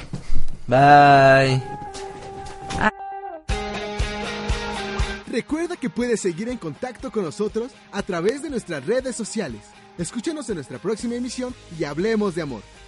[0.66, 1.62] Bye.
[5.30, 9.60] Recuerda que puedes seguir en contacto con nosotros a través de nuestras redes sociales.
[9.98, 12.62] Escúchanos en nuestra próxima emisión y hablemos de amor.